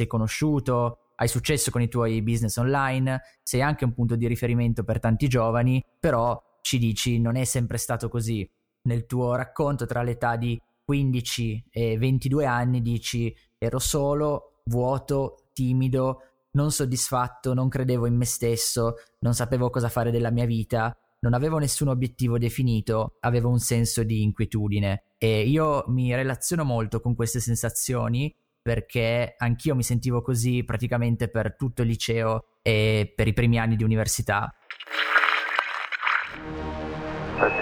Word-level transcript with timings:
sei 0.00 0.06
conosciuto, 0.06 0.98
hai 1.16 1.28
successo 1.28 1.70
con 1.70 1.82
i 1.82 1.88
tuoi 1.88 2.22
business 2.22 2.56
online, 2.56 3.20
sei 3.42 3.60
anche 3.60 3.84
un 3.84 3.92
punto 3.92 4.16
di 4.16 4.26
riferimento 4.26 4.82
per 4.82 4.98
tanti 4.98 5.28
giovani, 5.28 5.84
però 5.98 6.40
ci 6.62 6.78
dici 6.78 7.20
non 7.20 7.36
è 7.36 7.44
sempre 7.44 7.76
stato 7.76 8.08
così. 8.08 8.48
Nel 8.82 9.04
tuo 9.04 9.34
racconto 9.34 9.84
tra 9.84 10.02
l'età 10.02 10.36
di 10.36 10.58
15 10.84 11.66
e 11.70 11.98
22 11.98 12.46
anni 12.46 12.80
dici 12.80 13.34
ero 13.58 13.78
solo, 13.78 14.62
vuoto, 14.64 15.50
timido, 15.52 16.22
non 16.52 16.72
soddisfatto, 16.72 17.52
non 17.52 17.68
credevo 17.68 18.06
in 18.06 18.16
me 18.16 18.24
stesso, 18.24 18.94
non 19.18 19.34
sapevo 19.34 19.68
cosa 19.68 19.90
fare 19.90 20.10
della 20.10 20.30
mia 20.30 20.46
vita, 20.46 20.96
non 21.20 21.34
avevo 21.34 21.58
nessun 21.58 21.88
obiettivo 21.88 22.38
definito, 22.38 23.16
avevo 23.20 23.50
un 23.50 23.58
senso 23.58 24.02
di 24.02 24.22
inquietudine 24.22 25.02
e 25.18 25.46
io 25.46 25.84
mi 25.88 26.14
relaziono 26.14 26.64
molto 26.64 27.02
con 27.02 27.14
queste 27.14 27.40
sensazioni 27.40 28.34
perché 28.62 29.34
anch'io 29.38 29.74
mi 29.74 29.82
sentivo 29.82 30.22
così 30.22 30.64
praticamente 30.64 31.28
per 31.28 31.56
tutto 31.56 31.82
il 31.82 31.88
liceo 31.88 32.58
e 32.62 33.12
per 33.14 33.26
i 33.26 33.32
primi 33.32 33.58
anni 33.58 33.76
di 33.76 33.84
università. 33.84 34.52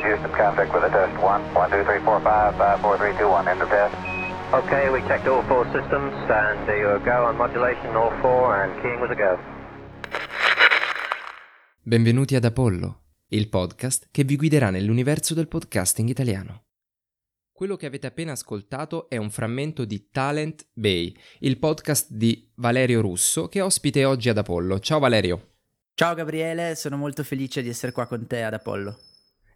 Houston, 0.08 0.30
contact 0.30 0.72
with 0.72 0.82
the 0.82 0.90
test. 0.90 1.14
1, 1.16 1.52
1, 1.54 1.68
2, 1.68 1.84
3, 1.84 2.00
4, 2.00 2.20
5, 2.20 2.54
5, 2.56 2.80
4, 2.80 2.96
3, 2.96 3.16
2, 3.16 3.24
1, 3.24 3.48
end 3.48 3.60
of 3.60 3.68
test. 3.68 3.94
Okay, 4.50 4.88
we 4.88 5.02
checked 5.06 5.26
all 5.28 5.42
four 5.46 5.66
systems 5.72 6.14
and 6.30 6.66
there 6.66 6.78
you 6.78 6.98
go 7.04 7.26
on 7.26 7.36
modulation, 7.36 7.94
all 7.94 8.10
four 8.20 8.62
and 8.62 8.72
keying 8.80 8.98
was 9.00 9.10
a 9.10 9.14
go. 9.14 9.38
Benvenuti 11.82 12.34
ad 12.34 12.44
Apollo, 12.44 13.00
il 13.28 13.48
podcast 13.48 14.08
che 14.10 14.24
vi 14.24 14.36
guiderà 14.36 14.70
nell'universo 14.70 15.34
del 15.34 15.48
podcasting 15.48 16.08
italiano. 16.08 16.67
Quello 17.58 17.74
che 17.74 17.86
avete 17.86 18.06
appena 18.06 18.30
ascoltato 18.30 19.08
è 19.08 19.16
un 19.16 19.30
frammento 19.30 19.84
di 19.84 20.10
Talent 20.12 20.68
Bay, 20.74 21.12
il 21.40 21.58
podcast 21.58 22.12
di 22.12 22.52
Valerio 22.54 23.00
Russo 23.00 23.48
che 23.48 23.60
ospite 23.60 24.04
oggi 24.04 24.28
ad 24.28 24.38
Apollo. 24.38 24.78
Ciao 24.78 25.00
Valerio. 25.00 25.54
Ciao 25.92 26.14
Gabriele, 26.14 26.76
sono 26.76 26.96
molto 26.96 27.24
felice 27.24 27.60
di 27.60 27.68
essere 27.68 27.90
qua 27.90 28.06
con 28.06 28.28
te 28.28 28.44
ad 28.44 28.54
Apollo. 28.54 28.96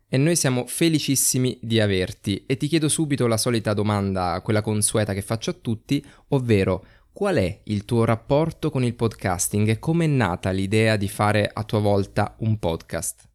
E 0.09 0.17
noi 0.17 0.35
siamo 0.35 0.67
felicissimi 0.67 1.61
di 1.63 1.79
averti 1.79 2.45
e 2.45 2.57
ti 2.57 2.67
chiedo 2.67 2.89
subito 2.89 3.29
la 3.29 3.37
solita 3.37 3.73
domanda, 3.73 4.41
quella 4.43 4.63
consueta 4.63 5.15
che 5.15 5.23
faccio 5.23 5.51
a 5.51 5.59
tutti, 5.61 6.05
ovvero 6.31 6.85
qual 7.13 7.37
è 7.37 7.61
il 7.67 7.85
tuo 7.85 8.05
rapporto 8.05 8.71
con 8.71 8.83
il 8.83 8.97
podcasting 8.97 9.69
e 9.69 9.79
come 9.79 10.07
è 10.07 10.09
nata 10.09 10.51
l'idea 10.51 10.97
di 10.97 11.07
fare 11.07 11.49
a 11.53 11.63
tua 11.63 11.79
volta 11.79 12.35
un 12.41 12.59
podcast? 12.59 13.31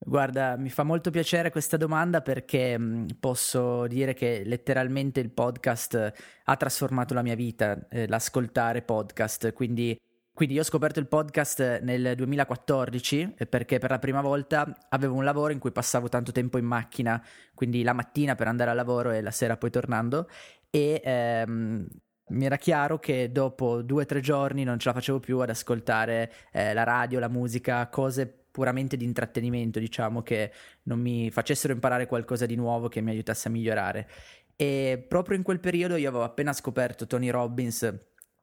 Guarda, 0.00 0.56
mi 0.56 0.70
fa 0.70 0.84
molto 0.84 1.10
piacere 1.10 1.50
questa 1.50 1.76
domanda 1.76 2.22
perché 2.22 2.78
mh, 2.78 3.16
posso 3.18 3.86
dire 3.88 4.14
che 4.14 4.42
letteralmente 4.44 5.20
il 5.20 5.30
podcast 5.30 6.12
ha 6.44 6.56
trasformato 6.56 7.14
la 7.14 7.22
mia 7.22 7.34
vita, 7.34 7.86
eh, 7.88 8.06
l'ascoltare 8.06 8.82
podcast, 8.82 9.52
quindi 9.52 9.98
quindi 10.38 10.54
io 10.54 10.60
ho 10.60 10.64
scoperto 10.64 11.00
il 11.00 11.08
podcast 11.08 11.80
nel 11.80 12.14
2014 12.14 13.34
eh, 13.36 13.46
perché 13.46 13.80
per 13.80 13.90
la 13.90 13.98
prima 13.98 14.20
volta 14.20 14.86
avevo 14.88 15.16
un 15.16 15.24
lavoro 15.24 15.52
in 15.52 15.58
cui 15.58 15.72
passavo 15.72 16.08
tanto 16.08 16.30
tempo 16.30 16.58
in 16.58 16.64
macchina, 16.64 17.20
quindi 17.54 17.82
la 17.82 17.92
mattina 17.92 18.36
per 18.36 18.46
andare 18.46 18.70
al 18.70 18.76
lavoro 18.76 19.10
e 19.10 19.20
la 19.20 19.32
sera 19.32 19.56
poi 19.56 19.70
tornando. 19.70 20.28
E 20.70 21.02
ehm, 21.04 21.88
mi 22.28 22.44
era 22.44 22.56
chiaro 22.56 23.00
che 23.00 23.32
dopo 23.32 23.82
due 23.82 24.04
o 24.04 24.06
tre 24.06 24.20
giorni 24.20 24.62
non 24.62 24.78
ce 24.78 24.90
la 24.90 24.94
facevo 24.94 25.18
più 25.18 25.40
ad 25.40 25.50
ascoltare 25.50 26.32
eh, 26.52 26.72
la 26.72 26.84
radio, 26.84 27.18
la 27.18 27.28
musica, 27.28 27.88
cose 27.88 28.44
puramente 28.58 28.96
di 28.96 29.04
intrattenimento, 29.04 29.78
diciamo, 29.78 30.20
che 30.22 30.50
non 30.84 30.98
mi 30.98 31.30
facessero 31.30 31.72
imparare 31.72 32.06
qualcosa 32.06 32.44
di 32.44 32.56
nuovo 32.56 32.88
che 32.88 33.00
mi 33.00 33.10
aiutasse 33.10 33.46
a 33.46 33.52
migliorare. 33.52 34.08
E 34.56 35.04
proprio 35.06 35.36
in 35.36 35.44
quel 35.44 35.60
periodo 35.60 35.94
io 35.94 36.08
avevo 36.08 36.24
appena 36.24 36.52
scoperto 36.52 37.06
Tony 37.06 37.30
Robbins 37.30 37.96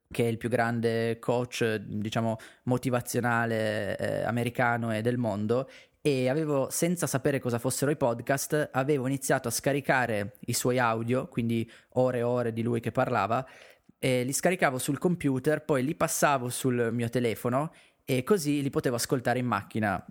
che 0.09 0.23
è 0.23 0.27
il 0.27 0.37
più 0.37 0.47
grande 0.47 1.19
coach, 1.19 1.75
diciamo, 1.75 2.37
motivazionale 2.63 3.97
eh, 3.97 4.23
americano 4.23 4.95
e 4.95 5.01
del 5.01 5.17
mondo, 5.17 5.69
e 5.99 6.29
avevo, 6.29 6.69
senza 6.69 7.07
sapere 7.07 7.39
cosa 7.39 7.59
fossero 7.59 7.91
i 7.91 7.97
podcast, 7.97 8.69
avevo 8.71 9.07
iniziato 9.07 9.49
a 9.49 9.51
scaricare 9.51 10.35
i 10.45 10.53
suoi 10.53 10.79
audio, 10.79 11.27
quindi 11.27 11.69
ore 11.93 12.19
e 12.19 12.23
ore 12.23 12.53
di 12.53 12.61
lui 12.61 12.79
che 12.79 12.91
parlava, 12.91 13.45
e 13.99 14.23
li 14.23 14.31
scaricavo 14.31 14.77
sul 14.77 14.99
computer, 14.99 15.65
poi 15.65 15.83
li 15.83 15.95
passavo 15.95 16.47
sul 16.47 16.91
mio 16.93 17.09
telefono 17.09 17.73
e 18.05 18.23
così 18.23 18.61
li 18.61 18.69
potevo 18.69 18.95
ascoltare 18.95 19.39
in 19.39 19.47
macchina 19.47 20.03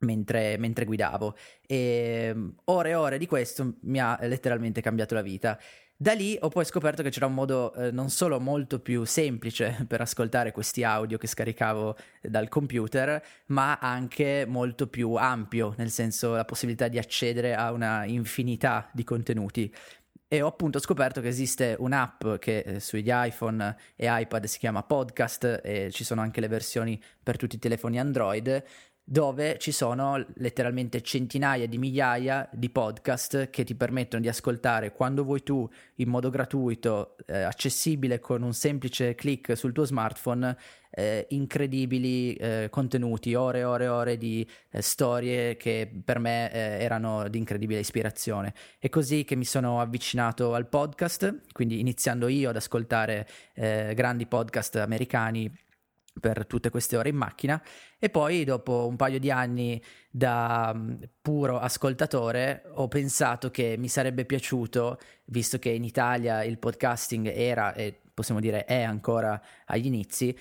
mentre, 0.00 0.56
mentre 0.58 0.84
guidavo. 0.84 1.36
E 1.66 2.32
mm, 2.34 2.48
ore 2.64 2.90
e 2.90 2.94
ore 2.94 3.18
di 3.18 3.26
questo 3.26 3.76
mi 3.82 4.00
ha 4.00 4.18
letteralmente 4.22 4.80
cambiato 4.80 5.14
la 5.14 5.22
vita. 5.22 5.58
Da 6.00 6.12
lì 6.12 6.38
ho 6.40 6.48
poi 6.48 6.64
scoperto 6.64 7.02
che 7.02 7.10
c'era 7.10 7.26
un 7.26 7.34
modo 7.34 7.74
eh, 7.74 7.90
non 7.90 8.08
solo 8.08 8.38
molto 8.38 8.78
più 8.78 9.04
semplice 9.04 9.78
per 9.88 10.00
ascoltare 10.00 10.52
questi 10.52 10.84
audio 10.84 11.18
che 11.18 11.26
scaricavo 11.26 11.96
dal 12.22 12.48
computer, 12.48 13.20
ma 13.46 13.78
anche 13.78 14.44
molto 14.46 14.86
più 14.86 15.14
ampio, 15.14 15.74
nel 15.76 15.90
senso 15.90 16.34
la 16.34 16.44
possibilità 16.44 16.86
di 16.86 16.98
accedere 16.98 17.56
a 17.56 17.72
una 17.72 18.04
infinità 18.04 18.88
di 18.92 19.02
contenuti. 19.02 19.74
E 20.30 20.42
ho 20.42 20.46
appunto 20.46 20.78
scoperto 20.78 21.22
che 21.22 21.28
esiste 21.28 21.74
un'app 21.78 22.34
che 22.38 22.58
eh, 22.58 22.80
sugli 22.80 23.08
iPhone 23.10 23.74
e 23.96 24.06
iPad 24.10 24.44
si 24.44 24.58
chiama 24.58 24.82
Podcast 24.82 25.62
e 25.64 25.90
ci 25.90 26.04
sono 26.04 26.20
anche 26.20 26.42
le 26.42 26.48
versioni 26.48 27.02
per 27.22 27.38
tutti 27.38 27.56
i 27.56 27.58
telefoni 27.58 27.98
Android 27.98 28.62
dove 29.10 29.56
ci 29.58 29.72
sono 29.72 30.22
letteralmente 30.34 31.00
centinaia 31.00 31.66
di 31.66 31.78
migliaia 31.78 32.46
di 32.52 32.68
podcast 32.68 33.48
che 33.48 33.64
ti 33.64 33.74
permettono 33.74 34.20
di 34.20 34.28
ascoltare 34.28 34.92
quando 34.92 35.24
vuoi 35.24 35.42
tu 35.42 35.66
in 35.94 36.10
modo 36.10 36.28
gratuito, 36.28 37.16
eh, 37.24 37.40
accessibile 37.40 38.20
con 38.20 38.42
un 38.42 38.52
semplice 38.52 39.14
clic 39.14 39.56
sul 39.56 39.72
tuo 39.72 39.86
smartphone, 39.86 40.54
eh, 40.90 41.26
incredibili 41.30 42.34
eh, 42.34 42.68
contenuti, 42.70 43.34
ore 43.34 43.60
e 43.60 43.64
ore 43.64 43.84
e 43.84 43.88
ore 43.88 44.16
di 44.16 44.46
eh, 44.70 44.82
storie 44.82 45.56
che 45.56 45.90
per 46.04 46.18
me 46.18 46.52
eh, 46.52 46.82
erano 46.82 47.28
di 47.28 47.38
incredibile 47.38 47.80
ispirazione. 47.80 48.54
È 48.78 48.88
così 48.88 49.24
che 49.24 49.36
mi 49.36 49.44
sono 49.44 49.80
avvicinato 49.80 50.54
al 50.54 50.68
podcast, 50.68 51.52
quindi 51.52 51.80
iniziando 51.80 52.28
io 52.28 52.50
ad 52.50 52.56
ascoltare 52.56 53.26
eh, 53.54 53.92
grandi 53.94 54.26
podcast 54.26 54.76
americani 54.76 55.66
per 56.18 56.46
tutte 56.46 56.70
queste 56.70 56.96
ore 56.96 57.08
in 57.10 57.16
macchina 57.16 57.62
e 57.98 58.10
poi 58.10 58.44
dopo 58.44 58.86
un 58.86 58.96
paio 58.96 59.18
di 59.18 59.30
anni 59.30 59.82
da 60.10 60.72
mm, 60.74 60.94
puro 61.22 61.58
ascoltatore 61.58 62.64
ho 62.74 62.88
pensato 62.88 63.50
che 63.50 63.76
mi 63.78 63.88
sarebbe 63.88 64.24
piaciuto, 64.24 64.98
visto 65.26 65.58
che 65.58 65.70
in 65.70 65.84
Italia 65.84 66.42
il 66.42 66.58
podcasting 66.58 67.28
era 67.28 67.74
e 67.74 68.00
possiamo 68.14 68.40
dire 68.40 68.64
è 68.64 68.82
ancora 68.82 69.40
agli 69.66 69.86
inizi, 69.86 70.36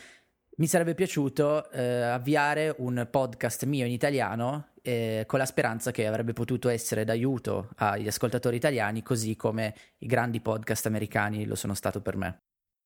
mi 0.59 0.67
sarebbe 0.67 0.95
piaciuto 0.95 1.69
eh, 1.71 2.01
avviare 2.01 2.73
un 2.79 3.07
podcast 3.09 3.65
mio 3.65 3.85
in 3.85 3.91
italiano 3.91 4.69
eh, 4.81 5.23
con 5.27 5.37
la 5.37 5.45
speranza 5.45 5.91
che 5.91 6.07
avrebbe 6.07 6.33
potuto 6.33 6.69
essere 6.69 7.03
d'aiuto 7.03 7.69
agli 7.75 8.07
ascoltatori 8.07 8.55
italiani 8.55 9.03
così 9.03 9.35
come 9.35 9.75
i 9.99 10.07
grandi 10.07 10.41
podcast 10.41 10.87
americani 10.87 11.45
lo 11.45 11.55
sono 11.55 11.75
stato 11.75 12.01
per 12.01 12.15
me. 12.15 12.41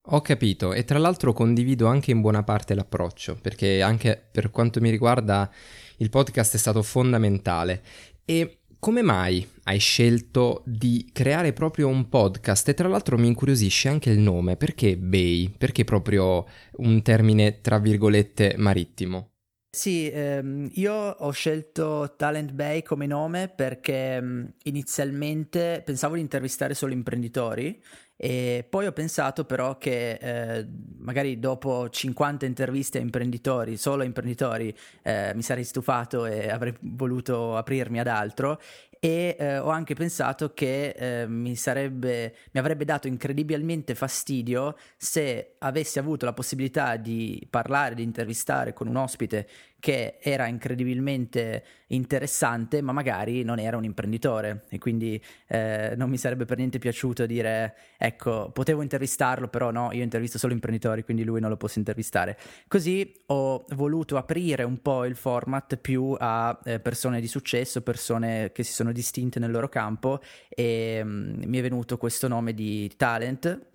Ho 0.05 0.21
capito 0.21 0.73
e 0.73 0.83
tra 0.83 0.97
l'altro 0.97 1.31
condivido 1.31 1.85
anche 1.85 2.11
in 2.11 2.21
buona 2.21 2.43
parte 2.43 2.73
l'approccio, 2.73 3.37
perché 3.39 3.81
anche 3.81 4.21
per 4.31 4.49
quanto 4.49 4.81
mi 4.81 4.89
riguarda 4.89 5.49
il 5.97 6.09
podcast 6.09 6.55
è 6.55 6.57
stato 6.57 6.81
fondamentale. 6.81 7.83
E 8.25 8.60
come 8.81 9.03
mai 9.03 9.47
hai 9.65 9.77
scelto 9.77 10.63
di 10.65 11.07
creare 11.13 11.53
proprio 11.53 11.87
un 11.87 12.09
podcast? 12.09 12.67
E 12.67 12.73
tra 12.73 12.87
l'altro 12.87 13.15
mi 13.15 13.27
incuriosisce 13.27 13.87
anche 13.89 14.09
il 14.09 14.17
nome, 14.17 14.57
perché 14.57 14.97
Bay? 14.97 15.53
Perché 15.55 15.83
proprio 15.83 16.47
un 16.77 17.03
termine 17.03 17.61
tra 17.61 17.77
virgolette 17.77 18.55
marittimo? 18.57 19.33
Sì, 19.69 20.09
ehm, 20.09 20.71
io 20.73 20.93
ho 20.93 21.29
scelto 21.29 22.15
Talent 22.17 22.51
Bay 22.53 22.81
come 22.81 23.05
nome 23.05 23.49
perché 23.49 24.19
mh, 24.19 24.53
inizialmente 24.63 25.83
pensavo 25.85 26.15
di 26.15 26.21
intervistare 26.21 26.73
solo 26.73 26.91
imprenditori 26.91 27.79
e 28.23 28.63
poi 28.69 28.85
ho 28.85 28.91
pensato 28.91 29.45
però 29.45 29.79
che 29.79 30.11
eh, 30.11 30.67
magari 30.99 31.39
dopo 31.39 31.89
50 31.89 32.45
interviste 32.45 32.99
a 32.99 33.01
imprenditori, 33.01 33.77
solo 33.77 34.03
a 34.03 34.05
imprenditori, 34.05 34.71
eh, 35.01 35.31
mi 35.33 35.41
sarei 35.41 35.63
stufato 35.63 36.27
e 36.27 36.47
avrei 36.47 36.71
voluto 36.81 37.57
aprirmi 37.57 37.99
ad 37.99 38.05
altro. 38.05 38.61
E 38.99 39.35
eh, 39.39 39.57
ho 39.57 39.69
anche 39.69 39.95
pensato 39.95 40.53
che 40.53 40.89
eh, 40.89 41.27
mi, 41.27 41.55
sarebbe, 41.55 42.35
mi 42.51 42.59
avrebbe 42.59 42.85
dato 42.85 43.07
incredibilmente 43.07 43.95
fastidio 43.95 44.77
se 44.95 45.55
avessi 45.57 45.97
avuto 45.97 46.25
la 46.25 46.33
possibilità 46.33 46.97
di 46.97 47.43
parlare, 47.49 47.95
di 47.95 48.03
intervistare 48.03 48.73
con 48.73 48.87
un 48.87 48.97
ospite 48.97 49.47
che 49.81 50.19
era 50.21 50.45
incredibilmente 50.45 51.63
interessante, 51.87 52.81
ma 52.81 52.91
magari 52.91 53.41
non 53.41 53.57
era 53.57 53.75
un 53.75 53.83
imprenditore 53.83 54.65
e 54.69 54.77
quindi 54.77 55.21
eh, 55.47 55.95
non 55.97 56.07
mi 56.07 56.17
sarebbe 56.17 56.45
per 56.45 56.57
niente 56.57 56.77
piaciuto 56.77 57.25
dire 57.25 57.75
ecco, 57.97 58.51
potevo 58.51 58.83
intervistarlo, 58.83 59.47
però 59.47 59.71
no, 59.71 59.91
io 59.91 60.03
intervisto 60.03 60.37
solo 60.37 60.53
imprenditori, 60.53 61.03
quindi 61.03 61.23
lui 61.23 61.39
non 61.41 61.49
lo 61.49 61.57
posso 61.57 61.79
intervistare. 61.79 62.37
Così 62.67 63.11
ho 63.25 63.65
voluto 63.69 64.17
aprire 64.17 64.63
un 64.63 64.81
po' 64.83 65.03
il 65.03 65.15
format 65.15 65.75
più 65.77 66.15
a 66.17 66.57
eh, 66.63 66.79
persone 66.79 67.19
di 67.19 67.27
successo, 67.27 67.81
persone 67.81 68.51
che 68.53 68.61
si 68.61 68.73
sono 68.73 68.91
distinte 68.91 69.39
nel 69.39 69.49
loro 69.49 69.67
campo 69.67 70.21
e 70.47 71.03
mh, 71.03 71.09
mm, 71.09 71.43
mi 71.47 71.57
è 71.57 71.61
venuto 71.61 71.97
questo 71.97 72.27
nome 72.27 72.53
di 72.53 72.89
talent 72.95 73.70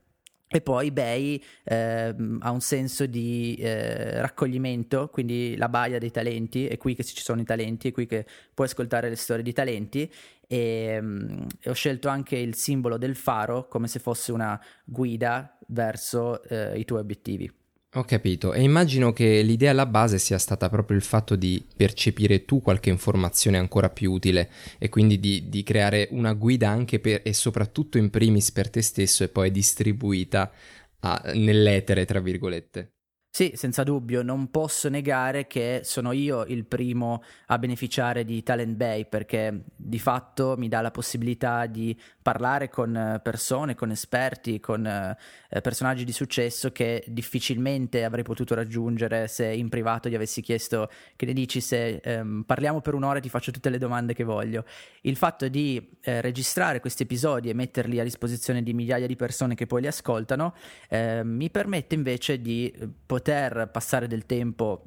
E 0.49 0.61
poi 0.61 0.93
Bay 0.93 1.43
eh, 1.65 2.15
ha 2.39 2.51
un 2.51 2.61
senso 2.61 3.07
di 3.07 3.57
eh, 3.59 4.21
raccoglimento, 4.21 5.09
quindi 5.09 5.57
la 5.57 5.69
baia 5.69 5.99
dei 5.99 6.13
talenti, 6.13 6.69
è 6.69 6.77
qui 6.77 6.95
che 6.95 7.03
ci 7.03 7.21
sono 7.21 7.41
i 7.41 7.45
talenti, 7.45 7.89
è 7.89 7.93
qui 7.93 8.07
che 8.07 8.25
puoi 8.55 8.69
ascoltare 8.69 9.09
le 9.09 9.17
storie 9.17 9.43
di 9.43 9.53
talenti. 9.53 10.11
E, 10.47 10.99
um, 11.01 11.47
ho 11.65 11.73
scelto 11.73 12.09
anche 12.09 12.37
il 12.37 12.55
simbolo 12.55 12.97
del 12.97 13.17
faro 13.17 13.67
come 13.67 13.89
se 13.89 13.99
fosse 13.99 14.31
una 14.31 14.61
guida 14.85 15.59
verso 15.69 16.41
eh, 16.45 16.79
i 16.79 16.85
tuoi 16.85 17.01
obiettivi. 17.01 17.51
Ho 17.97 18.05
capito 18.05 18.53
e 18.53 18.61
immagino 18.61 19.15
che 19.15 19.41
l'idea 19.41 19.71
alla 19.71 19.87
base 19.87 20.19
sia 20.19 20.37
stata 20.37 20.69
proprio 20.69 20.99
il 20.99 21.03
fatto 21.03 21.35
di 21.35 21.65
percepire 21.75 22.45
tu 22.45 22.61
qualche 22.61 22.91
informazione 22.91 23.57
ancora 23.57 23.89
più 23.89 24.13
utile 24.13 24.51
e 24.77 24.91
quindi 24.91 25.19
di, 25.19 25.49
di 25.49 25.63
creare 25.63 26.09
una 26.11 26.35
guida 26.35 26.69
anche 26.69 27.01
per 27.01 27.23
e 27.25 27.33
soprattutto 27.33 27.97
in 27.97 28.11
primis 28.11 28.53
per 28.53 28.69
te 28.69 28.83
stesso 28.83 29.25
e 29.25 29.29
poi 29.29 29.51
distribuita 29.51 30.53
a, 31.01 31.33
nell'etere, 31.37 32.05
tra 32.05 32.21
virgolette. 32.21 32.96
Sì, 33.37 33.53
senza 33.55 33.83
dubbio, 33.83 34.23
non 34.23 34.51
posso 34.51 34.89
negare 34.89 35.47
che 35.47 35.83
sono 35.85 36.13
io 36.13 36.47
il 36.47 36.65
primo 36.65 37.23
a 37.49 37.59
beneficiare 37.59 38.25
di 38.25 38.43
Talent 38.43 38.75
Bay 38.77 39.05
perché 39.05 39.65
di 39.77 39.99
fatto 39.99 40.55
mi 40.57 40.69
dà 40.69 40.81
la 40.81 40.91
possibilità 40.91 41.67
di 41.67 41.95
parlare 42.23 42.71
con 42.71 43.21
persone, 43.23 43.75
con 43.75 43.91
esperti, 43.91 44.59
con 44.59 44.87
eh, 44.87 45.61
personaggi 45.61 46.05
di 46.05 46.13
successo 46.13 46.73
che 46.73 47.05
difficilmente 47.09 48.05
avrei 48.05 48.25
potuto 48.25 48.55
raggiungere 48.55 49.29
se 49.29 49.45
in 49.53 49.69
privato 49.69 50.09
gli 50.09 50.15
avessi 50.15 50.41
chiesto 50.41 50.91
che 51.15 51.27
ne 51.27 51.35
dici 51.35 51.61
se 51.61 52.01
ehm, 52.03 52.45
parliamo 52.47 52.81
per 52.81 52.95
un'ora 52.95 53.19
e 53.19 53.21
ti 53.21 53.29
faccio 53.29 53.51
tutte 53.51 53.69
le 53.69 53.77
domande 53.77 54.15
che 54.15 54.25
voglio. 54.25 54.65
Il 55.03 55.17
fatto 55.17 55.47
di 55.49 55.99
eh, 56.01 56.23
registrare 56.23 56.81
questi 56.81 57.03
episodi 57.03 57.51
e 57.51 57.55
metterli 57.55 58.01
a 58.01 58.03
disposizione 58.03 58.63
di 58.63 58.73
migliaia 58.73 59.07
di 59.07 59.15
persone 59.15 59.55
che 59.55 59.67
poi 59.67 59.83
li 59.83 59.89
ascoltano 59.89 60.55
eh, 60.89 61.23
mi 61.23 61.51
permette 61.51 61.95
invece 61.95 62.41
di 62.41 62.73
poter 63.05 63.25
poter 63.27 63.69
passare 63.73 64.07
del 64.07 64.25
tempo 64.25 64.83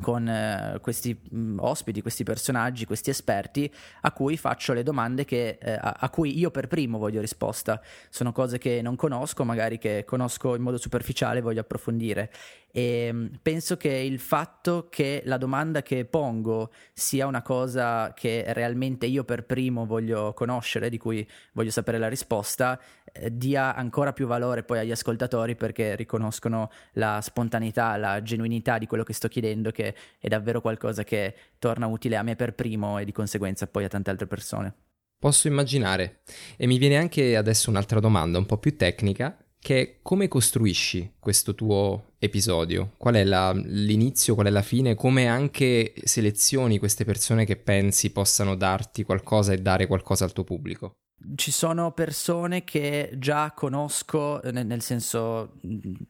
con 0.00 0.28
eh, 0.28 0.78
questi 0.80 1.16
mh, 1.16 1.38
mm, 1.38 1.58
ospiti, 1.60 2.00
questi 2.00 2.22
personaggi, 2.22 2.84
questi 2.84 3.10
esperti 3.10 3.72
a 4.02 4.12
cui 4.12 4.36
faccio 4.36 4.72
le 4.72 4.82
domande 4.82 5.24
che, 5.24 5.58
eh, 5.60 5.72
a, 5.72 5.96
a, 5.98 6.10
cui 6.10 6.38
io 6.38 6.50
per 6.50 6.68
primo 6.68 6.98
voglio 6.98 7.20
risposta. 7.20 7.80
Sono 8.08 8.32
cose 8.32 8.58
che 8.58 8.82
non 8.82 8.94
conosco, 8.94 9.44
magari 9.44 9.78
che 9.78 10.04
conosco 10.04 10.54
in 10.54 10.62
modo 10.62 10.76
superficiale 10.76 11.38
e 11.38 11.42
voglio 11.42 11.60
approfondire. 11.60 12.30
E 12.74 13.10
mm, 13.12 13.26
penso 13.42 13.76
che 13.76 13.90
il 13.90 14.18
fatto 14.18 14.88
che 14.90 15.22
la 15.26 15.36
domanda 15.36 15.82
che 15.82 16.06
pongo 16.06 16.72
sia 16.94 17.26
una 17.26 17.42
cosa 17.42 18.14
che 18.14 18.44
realmente 18.48 19.04
io 19.04 19.24
per 19.24 19.44
primo 19.44 19.84
voglio 19.84 20.32
conoscere, 20.32 20.88
di 20.88 20.96
cui 20.96 21.26
voglio 21.52 21.70
sapere 21.70 21.98
la 21.98 22.08
risposta, 22.08 22.80
eh, 23.12 23.36
dia 23.36 23.74
ancora 23.74 24.14
più 24.14 24.26
valore 24.26 24.62
poi 24.62 24.78
agli 24.78 24.90
ascoltatori 24.90 25.54
perché 25.54 25.94
riconoscono 25.96 26.70
la 26.94 27.20
spontaneità, 27.20 27.96
la 27.98 28.22
genuinità 28.22 28.78
di 28.78 28.86
quello 28.86 29.04
che 29.04 29.12
sto 29.12 29.28
chiedendo, 29.28 29.70
che 29.70 29.94
è 30.18 30.28
davvero 30.28 30.62
qualcosa 30.62 31.04
che 31.04 31.34
torna 31.58 31.86
utile 31.86 32.16
a 32.16 32.22
me 32.22 32.36
per 32.36 32.54
primo 32.54 32.98
e 32.98 33.04
di 33.04 33.12
conseguenza 33.12 33.66
poi 33.66 33.84
a 33.84 33.88
tante 33.88 34.08
altre 34.08 34.26
persone. 34.26 34.74
Posso 35.18 35.46
immaginare. 35.46 36.22
E 36.56 36.66
mi 36.66 36.78
viene 36.78 36.96
anche 36.96 37.36
adesso 37.36 37.70
un'altra 37.70 38.00
domanda 38.00 38.38
un 38.38 38.46
po' 38.46 38.58
più 38.58 38.76
tecnica, 38.76 39.36
che 39.62 40.00
come 40.02 40.26
costruisci 40.26 41.12
questo 41.20 41.54
tuo 41.54 42.14
episodio? 42.18 42.94
Qual 42.96 43.14
è 43.14 43.22
la, 43.22 43.52
l'inizio, 43.52 44.34
qual 44.34 44.48
è 44.48 44.50
la 44.50 44.60
fine? 44.60 44.96
Come 44.96 45.28
anche 45.28 45.94
selezioni 46.02 46.80
queste 46.80 47.04
persone 47.04 47.44
che 47.44 47.54
pensi 47.54 48.10
possano 48.10 48.56
darti 48.56 49.04
qualcosa 49.04 49.52
e 49.52 49.58
dare 49.58 49.86
qualcosa 49.86 50.24
al 50.24 50.32
tuo 50.32 50.42
pubblico? 50.42 50.94
Ci 51.34 51.50
sono 51.50 51.92
persone 51.92 52.64
che 52.64 53.12
già 53.16 53.52
conosco, 53.52 54.42
eh, 54.42 54.50
nel, 54.50 54.66
nel 54.66 54.82
senso 54.82 55.54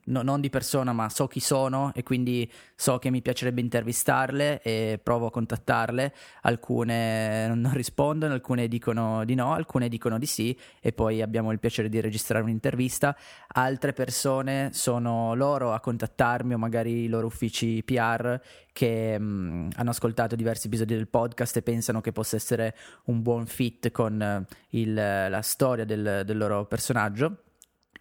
no, 0.05 0.23
non 0.23 0.41
di 0.41 0.51
persona, 0.51 0.93
ma 0.93 1.09
so 1.09 1.27
chi 1.27 1.41
sono 1.41 1.93
e 1.95 2.03
quindi 2.03 2.51
so 2.75 2.99
che 2.99 3.11
mi 3.11 3.23
piacerebbe 3.23 3.61
intervistarle 3.61 4.63
e 4.63 5.01
provo 5.03 5.27
a 5.27 5.31
contattarle. 5.31 6.15
Alcune 6.43 7.49
non 7.49 7.73
rispondono, 7.73 8.33
alcune 8.35 8.69
dicono 8.69 9.25
di 9.25 9.35
no, 9.35 9.53
alcune 9.53 9.89
dicono 9.89 10.19
di 10.19 10.27
sì 10.27 10.57
e 10.81 10.93
poi 10.93 11.23
abbiamo 11.23 11.53
il 11.53 11.59
piacere 11.59 11.89
di 11.89 12.01
registrare 12.01 12.43
un'intervista. 12.45 13.17
Altre 13.49 13.93
persone 13.93 14.71
sono 14.73 15.35
loro 15.35 15.73
a 15.73 15.81
contattarmi 15.81 16.55
o 16.55 16.59
magari 16.59 17.05
i 17.05 17.09
loro 17.09 17.27
uffici 17.27 17.83
PR 17.85 18.41
che 18.73 19.19
mh, 19.19 19.25
mm, 19.25 19.69
hanno 19.77 19.91
ascoltato 19.91 20.35
diversi 20.35 20.67
episodi 20.67 20.95
del 20.95 21.09
podcast 21.09 21.57
e 21.59 21.63
pensano 21.63 22.01
che 22.01 22.13
possa 22.13 22.37
essere 22.37 22.75
un 23.05 23.23
buon 23.23 23.47
fit 23.47 23.91
con 23.91 24.47
uh, 24.49 24.55
il, 24.71 24.95
la 24.95 25.43
storia 25.43 25.85
del, 25.85 26.23
del 26.25 26.37
loro 26.37 26.67
personaggio 26.67 27.43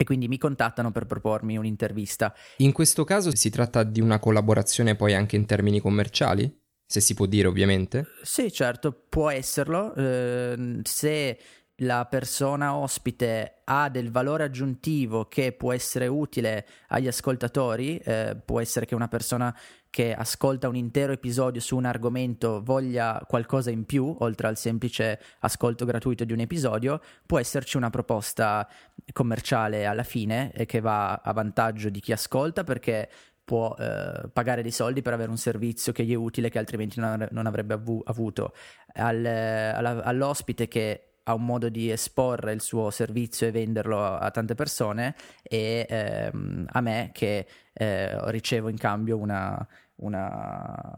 e 0.01 0.03
quindi 0.03 0.27
mi 0.27 0.39
contattano 0.39 0.91
per 0.91 1.05
propormi 1.05 1.57
un'intervista. 1.57 2.33
In 2.57 2.71
questo 2.71 3.03
caso 3.03 3.35
si 3.35 3.51
tratta 3.51 3.83
di 3.83 4.01
una 4.01 4.17
collaborazione 4.17 4.95
poi 4.95 5.13
anche 5.13 5.35
in 5.35 5.45
termini 5.45 5.79
commerciali? 5.79 6.59
Se 6.85 6.99
si 6.99 7.13
può 7.13 7.25
dire, 7.25 7.47
ovviamente. 7.47 8.07
Sì, 8.21 8.51
certo, 8.51 8.91
può 9.07 9.29
esserlo. 9.29 9.93
Eh, 9.93 10.79
se 10.83 11.39
la 11.81 12.05
persona 12.05 12.75
ospite 12.75 13.61
ha 13.63 13.89
del 13.89 14.11
valore 14.11 14.43
aggiuntivo 14.43 15.27
che 15.27 15.51
può 15.51 15.71
essere 15.71 16.07
utile 16.07 16.67
agli 16.87 17.07
ascoltatori, 17.07 17.97
eh, 17.97 18.35
può 18.43 18.59
essere 18.59 18.85
che 18.85 18.95
una 18.95 19.07
persona 19.07 19.55
che 19.91 20.13
ascolta 20.13 20.69
un 20.69 20.75
intero 20.77 21.11
episodio 21.11 21.59
su 21.59 21.75
un 21.75 21.83
argomento 21.83 22.63
voglia 22.63 23.21
qualcosa 23.27 23.71
in 23.71 23.85
più, 23.85 24.15
oltre 24.19 24.47
al 24.47 24.57
semplice 24.57 25.19
ascolto 25.39 25.83
gratuito 25.83 26.23
di 26.23 26.31
un 26.31 26.39
episodio, 26.39 27.01
può 27.25 27.37
esserci 27.37 27.75
una 27.75 27.89
proposta 27.89 28.67
commerciale 29.11 29.85
alla 29.85 30.03
fine 30.03 30.51
e 30.53 30.65
che 30.65 30.79
va 30.79 31.15
a 31.15 31.33
vantaggio 31.33 31.89
di 31.89 31.99
chi 31.99 32.13
ascolta 32.13 32.63
perché 32.63 33.09
può 33.43 33.75
eh, 33.77 34.29
pagare 34.31 34.61
dei 34.61 34.71
soldi 34.71 35.01
per 35.01 35.11
avere 35.11 35.29
un 35.29 35.37
servizio 35.37 35.91
che 35.91 36.05
gli 36.05 36.13
è 36.13 36.15
utile 36.15 36.49
che 36.49 36.57
altrimenti 36.57 37.01
non, 37.01 37.45
avrebbe 37.45 37.73
avu- 37.73 38.07
avuto. 38.07 38.53
Al, 38.93 39.25
alla, 39.25 40.03
all'ospite 40.03 40.69
che 40.69 41.10
ha 41.23 41.33
un 41.33 41.45
modo 41.45 41.69
di 41.69 41.89
esporre 41.91 42.53
il 42.53 42.61
suo 42.61 42.89
servizio 42.89 43.47
e 43.47 43.51
venderlo 43.51 44.03
a, 44.03 44.19
a 44.19 44.31
tante 44.31 44.55
persone 44.55 45.15
e 45.41 45.85
ehm, 45.89 46.65
a 46.69 46.81
me 46.81 47.09
che 47.13 47.47
eh, 47.73 48.31
ricevo 48.31 48.69
in 48.69 48.77
cambio 48.77 49.17
una, 49.17 49.67
una, 50.01 50.93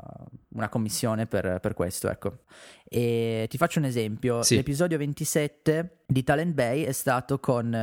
una 0.50 0.70
commissione 0.70 1.26
per, 1.26 1.60
per, 1.62 1.74
questo. 1.74 2.10
Ecco. 2.10 2.40
E 2.84 3.48
ti 3.50 3.58
faccio 3.58 3.80
un 3.80 3.86
esempio: 3.86 4.44
sì. 4.44 4.56
l'episodio 4.56 4.98
27 4.98 6.00
di 6.06 6.24
Talent 6.24 6.54
Bay 6.54 6.84
è 6.84 6.92
stato 6.92 7.40
con 7.40 7.74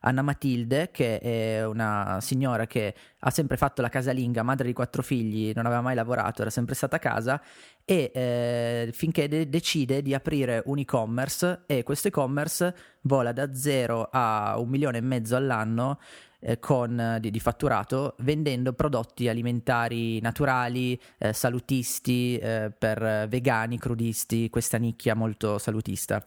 Anna 0.00 0.22
Matilde, 0.22 0.90
che 0.90 1.18
è 1.18 1.64
una 1.64 2.18
signora 2.20 2.66
che 2.66 2.94
ha 3.20 3.30
sempre 3.30 3.56
fatto 3.56 3.82
la 3.82 3.88
casalinga, 3.88 4.42
madre 4.42 4.66
di 4.66 4.72
quattro 4.72 5.02
figli, 5.02 5.52
non 5.54 5.66
aveva 5.66 5.80
mai 5.80 5.94
lavorato, 5.94 6.42
era 6.42 6.50
sempre 6.50 6.74
stata 6.74 6.96
a 6.96 7.00
casa 7.00 7.42
e 7.84 8.10
eh, 8.12 8.90
finché 8.92 9.28
de- 9.28 9.48
decide 9.48 10.02
di 10.02 10.12
aprire 10.12 10.62
un 10.66 10.78
e-commerce 10.78 11.62
e 11.66 11.84
questo 11.84 12.08
e-commerce 12.08 12.74
vola 13.02 13.32
da 13.32 13.54
zero 13.54 14.08
a 14.10 14.58
un 14.58 14.68
milione 14.68 14.98
e 14.98 15.02
mezzo 15.02 15.36
all'anno 15.36 15.98
eh, 16.46 16.60
con, 16.60 17.18
di, 17.20 17.30
di, 17.32 17.40
fatturato 17.40 18.14
vendendo 18.18 18.72
prodotti 18.72 19.28
alimentari 19.28 20.20
naturali, 20.20 20.98
eh, 21.18 21.32
salutisti, 21.32 22.38
eh, 22.38 22.70
per 22.76 23.26
vegani, 23.28 23.78
crudisti, 23.78 24.48
questa 24.48 24.78
nicchia 24.78 25.16
molto 25.16 25.58
salutista. 25.58 26.24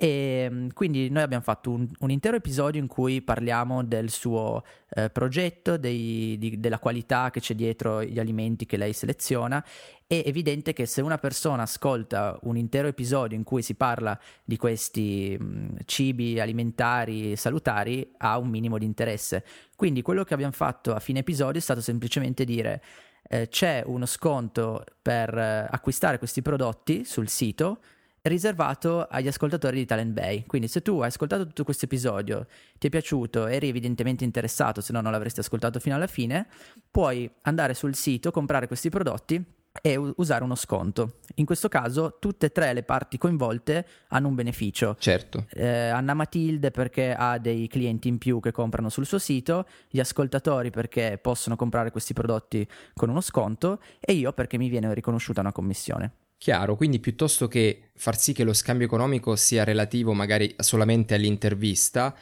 E 0.00 0.48
mm, 0.48 0.68
quindi 0.74 1.10
noi 1.10 1.24
abbiamo 1.24 1.42
fatto 1.42 1.72
un, 1.72 1.84
un 1.98 2.10
intero 2.12 2.36
episodio 2.36 2.80
in 2.80 2.86
cui 2.86 3.20
parliamo 3.20 3.82
del 3.82 4.10
suo 4.10 4.62
eh, 4.90 5.10
progetto, 5.10 5.76
dei, 5.76 6.36
di, 6.38 6.60
della 6.60 6.78
qualità 6.78 7.30
che 7.30 7.40
c'è 7.40 7.54
dietro 7.54 8.04
gli 8.04 8.20
alimenti 8.20 8.64
che 8.64 8.76
lei 8.76 8.92
seleziona. 8.92 9.62
È 10.06 10.22
evidente 10.24 10.72
che 10.72 10.86
se 10.86 11.00
una 11.00 11.18
persona 11.18 11.62
ascolta 11.62 12.38
un 12.42 12.56
intero 12.56 12.86
episodio 12.86 13.36
in 13.36 13.42
cui 13.42 13.60
si 13.60 13.74
parla 13.74 14.16
di 14.44 14.56
questi 14.56 15.36
mh, 15.36 15.78
cibi 15.84 16.38
alimentari 16.38 17.34
salutari 17.34 18.12
ha 18.18 18.38
un 18.38 18.48
minimo 18.48 18.78
di 18.78 18.84
interesse. 18.84 19.44
Quindi 19.74 20.02
quello 20.02 20.22
che 20.22 20.32
abbiamo 20.32 20.52
fatto 20.52 20.94
a 20.94 21.00
fine 21.00 21.18
episodio 21.18 21.58
è 21.58 21.62
stato 21.62 21.80
semplicemente 21.80 22.44
dire 22.44 22.80
eh, 23.28 23.48
c'è 23.48 23.82
uno 23.84 24.06
sconto 24.06 24.84
per 25.02 25.36
eh, 25.36 25.66
acquistare 25.68 26.18
questi 26.18 26.40
prodotti 26.40 27.04
sul 27.04 27.28
sito 27.28 27.80
riservato 28.22 29.06
agli 29.06 29.28
ascoltatori 29.28 29.78
di 29.78 29.84
Talent 29.86 30.12
Bay. 30.12 30.44
Quindi 30.46 30.68
se 30.68 30.82
tu 30.82 31.00
hai 31.00 31.08
ascoltato 31.08 31.46
tutto 31.46 31.64
questo 31.64 31.84
episodio, 31.84 32.46
ti 32.78 32.88
è 32.88 32.90
piaciuto, 32.90 33.46
eri 33.46 33.68
evidentemente 33.68 34.24
interessato, 34.24 34.80
se 34.80 34.92
no 34.92 35.00
non 35.00 35.12
l'avresti 35.12 35.40
ascoltato 35.40 35.80
fino 35.80 35.94
alla 35.94 36.06
fine, 36.06 36.46
puoi 36.90 37.30
andare 37.42 37.74
sul 37.74 37.94
sito, 37.94 38.30
comprare 38.30 38.66
questi 38.66 38.88
prodotti 38.88 39.56
e 39.80 39.96
usare 39.96 40.44
uno 40.44 40.54
sconto. 40.54 41.18
In 41.36 41.44
questo 41.44 41.68
caso 41.68 42.16
tutte 42.18 42.46
e 42.46 42.50
tre 42.50 42.72
le 42.72 42.82
parti 42.82 43.18
coinvolte 43.18 43.86
hanno 44.08 44.28
un 44.28 44.34
beneficio. 44.34 44.96
Certo. 44.98 45.46
Eh, 45.50 45.88
Anna 45.88 46.14
Matilde 46.14 46.70
perché 46.70 47.14
ha 47.16 47.38
dei 47.38 47.68
clienti 47.68 48.08
in 48.08 48.18
più 48.18 48.40
che 48.40 48.50
comprano 48.50 48.88
sul 48.88 49.06
suo 49.06 49.18
sito, 49.18 49.66
gli 49.88 50.00
ascoltatori 50.00 50.70
perché 50.70 51.18
possono 51.20 51.56
comprare 51.56 51.90
questi 51.90 52.12
prodotti 52.12 52.66
con 52.94 53.08
uno 53.08 53.20
sconto 53.20 53.80
e 54.00 54.12
io 54.14 54.32
perché 54.32 54.58
mi 54.58 54.68
viene 54.68 54.92
riconosciuta 54.92 55.40
una 55.40 55.52
commissione. 55.52 56.12
Chiaro, 56.40 56.76
quindi 56.76 57.00
piuttosto 57.00 57.48
che 57.48 57.90
far 57.96 58.16
sì 58.16 58.32
che 58.32 58.44
lo 58.44 58.52
scambio 58.52 58.86
economico 58.86 59.34
sia 59.34 59.64
relativo 59.64 60.12
magari 60.12 60.54
solamente 60.58 61.14
all'intervista, 61.14 62.14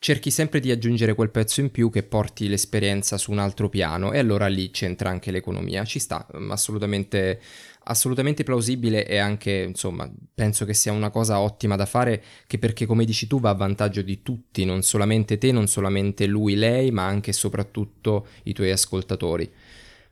cerchi 0.00 0.32
sempre 0.32 0.58
di 0.58 0.72
aggiungere 0.72 1.14
quel 1.14 1.30
pezzo 1.30 1.60
in 1.60 1.70
più 1.70 1.88
che 1.88 2.02
porti 2.02 2.48
l'esperienza 2.48 3.16
su 3.16 3.30
un 3.30 3.38
altro 3.38 3.68
piano 3.68 4.10
e 4.10 4.18
allora 4.18 4.48
lì 4.48 4.72
c'entra 4.72 5.08
anche 5.10 5.30
l'economia. 5.30 5.84
Ci 5.84 6.00
sta, 6.00 6.26
mm, 6.36 6.50
assolutamente, 6.50 7.40
assolutamente 7.84 8.42
plausibile 8.42 9.06
e 9.06 9.18
anche, 9.18 9.52
insomma, 9.68 10.10
penso 10.34 10.64
che 10.64 10.74
sia 10.74 10.90
una 10.90 11.10
cosa 11.10 11.38
ottima 11.38 11.76
da 11.76 11.86
fare 11.86 12.24
che 12.48 12.58
perché 12.58 12.86
come 12.86 13.04
dici 13.04 13.28
tu 13.28 13.38
va 13.38 13.50
a 13.50 13.54
vantaggio 13.54 14.02
di 14.02 14.20
tutti, 14.22 14.64
non 14.64 14.82
solamente 14.82 15.38
te, 15.38 15.52
non 15.52 15.68
solamente 15.68 16.26
lui, 16.26 16.56
lei, 16.56 16.90
ma 16.90 17.06
anche 17.06 17.30
e 17.30 17.34
soprattutto 17.34 18.26
i 18.42 18.52
tuoi 18.52 18.72
ascoltatori. 18.72 19.48